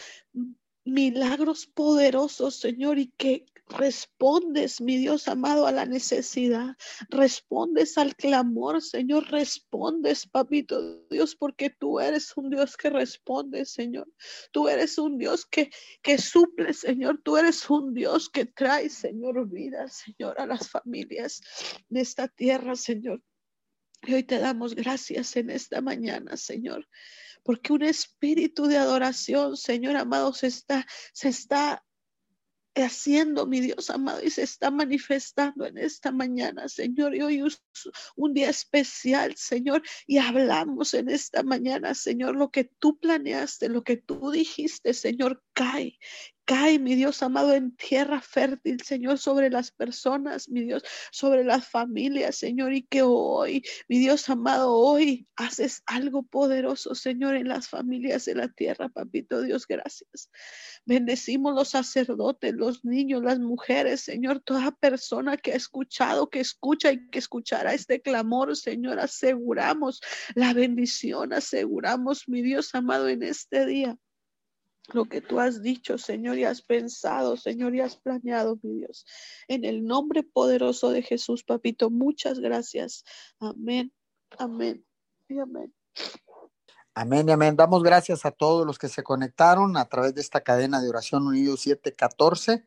[0.87, 6.76] milagros poderosos, Señor, y que respondes, mi Dios amado, a la necesidad,
[7.09, 14.09] respondes al clamor, Señor, respondes, papito Dios, porque tú eres un Dios que responde, Señor.
[14.53, 15.70] Tú eres un Dios que,
[16.03, 17.20] que suple, Señor.
[17.24, 21.43] Tú eres un Dios que trae, Señor, vida, Señor, a las familias
[21.89, 23.22] de esta tierra, Señor.
[24.03, 26.87] Y hoy te damos gracias en esta mañana, Señor
[27.47, 31.84] porque un espíritu de adoración, Señor amado, se está, se está
[32.74, 37.14] haciendo, mi Dios amado, y se está manifestando en esta mañana, Señor.
[37.14, 37.62] Y hoy es
[38.16, 43.84] un día especial, Señor, y hablamos en esta mañana, Señor, lo que tú planeaste, lo
[43.84, 45.99] que tú dijiste, Señor, cae,
[46.47, 51.67] Cae, mi Dios amado, en tierra fértil, Señor, sobre las personas, mi Dios, sobre las
[51.67, 57.69] familias, Señor, y que hoy, mi Dios amado, hoy haces algo poderoso, Señor, en las
[57.69, 60.31] familias de la tierra, papito Dios, gracias.
[60.85, 66.93] Bendecimos los sacerdotes, los niños, las mujeres, Señor, toda persona que ha escuchado, que escucha
[66.93, 70.01] y que escuchará este clamor, Señor, aseguramos
[70.37, 73.99] la bendición, aseguramos, mi Dios amado, en este día
[74.93, 79.07] lo que tú has dicho, Señor, y has pensado, Señor, y has planeado, mi Dios.
[79.49, 83.05] En el nombre poderoso de Jesús, papito, muchas gracias.
[83.41, 83.93] Amén,
[84.39, 84.84] amén
[85.28, 85.74] y amén.
[86.95, 87.57] Amén y amén.
[87.57, 91.26] Damos gracias a todos los que se conectaron a través de esta cadena de oración
[91.26, 92.66] unido 714.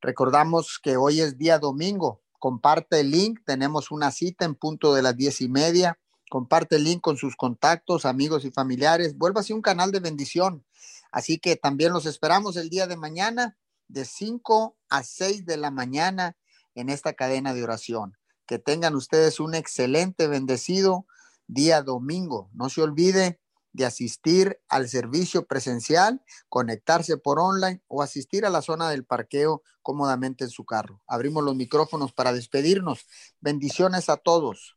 [0.00, 2.22] Recordamos que hoy es día domingo.
[2.38, 3.40] Comparte el link.
[3.44, 5.98] Tenemos una cita en punto de las diez y media.
[6.30, 9.18] Comparte el link con sus contactos, amigos y familiares.
[9.18, 10.64] Vuélvase un canal de bendición
[11.12, 13.56] Así que también los esperamos el día de mañana
[13.88, 16.36] de 5 a 6 de la mañana
[16.74, 18.16] en esta cadena de oración.
[18.46, 21.06] Que tengan ustedes un excelente, bendecido
[21.46, 22.50] día domingo.
[22.52, 23.40] No se olvide
[23.72, 29.62] de asistir al servicio presencial, conectarse por online o asistir a la zona del parqueo
[29.82, 31.02] cómodamente en su carro.
[31.06, 33.06] Abrimos los micrófonos para despedirnos.
[33.40, 34.68] Bendiciones a todos.